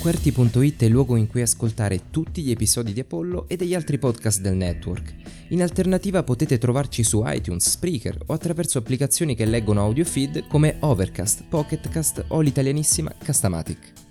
Querti.it 0.00 0.80
è 0.80 0.86
il 0.86 0.92
luogo 0.92 1.16
in 1.16 1.26
cui 1.26 1.42
ascoltare 1.42 2.08
tutti 2.08 2.40
gli 2.40 2.50
episodi 2.50 2.94
di 2.94 3.00
Apollo 3.00 3.48
e 3.48 3.56
degli 3.56 3.74
altri 3.74 3.98
podcast 3.98 4.40
del 4.40 4.56
network. 4.56 5.14
In 5.48 5.60
alternativa 5.60 6.22
potete 6.22 6.56
trovarci 6.56 7.04
su 7.04 7.22
iTunes, 7.26 7.68
Spreaker 7.68 8.16
o 8.28 8.32
attraverso 8.32 8.78
applicazioni 8.78 9.34
che 9.34 9.44
leggono 9.44 9.82
audio 9.82 10.06
feed 10.06 10.46
come 10.46 10.78
Overcast, 10.80 11.44
Pocketcast 11.50 12.24
o 12.28 12.40
l'italianissima 12.40 13.12
Castamatic. 13.18 14.07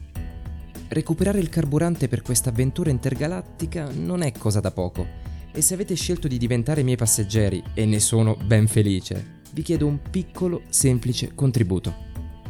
Recuperare 0.90 1.40
il 1.40 1.50
carburante 1.50 2.08
per 2.08 2.22
questa 2.22 2.50
avventura 2.50 2.90
intergalattica 2.90 3.90
non 3.94 4.22
è 4.22 4.32
cosa 4.32 4.60
da 4.60 4.72
poco 4.72 5.06
e 5.52 5.62
se 5.62 5.74
avete 5.74 5.96
scelto 5.96 6.28
di 6.28 6.38
diventare 6.38 6.84
miei 6.84 6.98
passeggeri, 6.98 7.64
e 7.74 7.86
ne 7.86 8.00
sono 8.00 8.36
ben 8.36 8.68
felice, 8.68 9.42
vi 9.54 9.64
chiedo 9.64 9.88
un 9.88 10.00
piccolo, 10.10 10.62
semplice 10.70 11.34
contributo. 11.34 12.06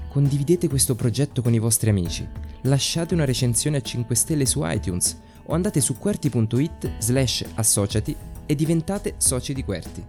Condividete 0.10 0.68
questo 0.68 0.96
progetto 0.96 1.42
con 1.42 1.54
i 1.54 1.60
vostri 1.60 1.90
amici 1.90 2.28
lasciate 2.64 3.14
una 3.14 3.26
recensione 3.26 3.78
a 3.78 3.82
5 3.82 4.16
stelle 4.16 4.46
su 4.46 4.62
iTunes 4.64 5.20
o 5.46 5.54
andate 5.54 5.80
su 5.80 5.98
QWERTY.it 5.98 6.98
slash 6.98 7.46
associati 7.56 8.16
e 8.46 8.56
diventate 8.56 9.16
soci 9.18 9.54
di 9.54 9.64
QWERTY. 9.64 10.04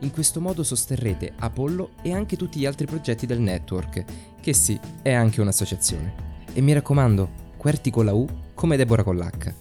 In 0.00 0.10
questo 0.10 0.40
modo 0.40 0.62
sosterrete 0.62 1.32
Apollo 1.38 1.90
e 2.02 2.12
anche 2.12 2.36
tutti 2.36 2.58
gli 2.58 2.66
altri 2.66 2.86
progetti 2.86 3.26
del 3.26 3.40
network, 3.40 4.04
che 4.40 4.52
sì, 4.52 4.78
è 5.02 5.12
anche 5.12 5.40
un'associazione. 5.40 6.28
E 6.52 6.60
mi 6.60 6.72
raccomando, 6.72 7.48
QWERTY 7.60 7.90
con 7.90 8.06
la 8.06 8.14
U 8.14 8.26
come 8.54 8.78
Deborah 8.78 9.02
con 9.02 9.18
l'H. 9.18 9.54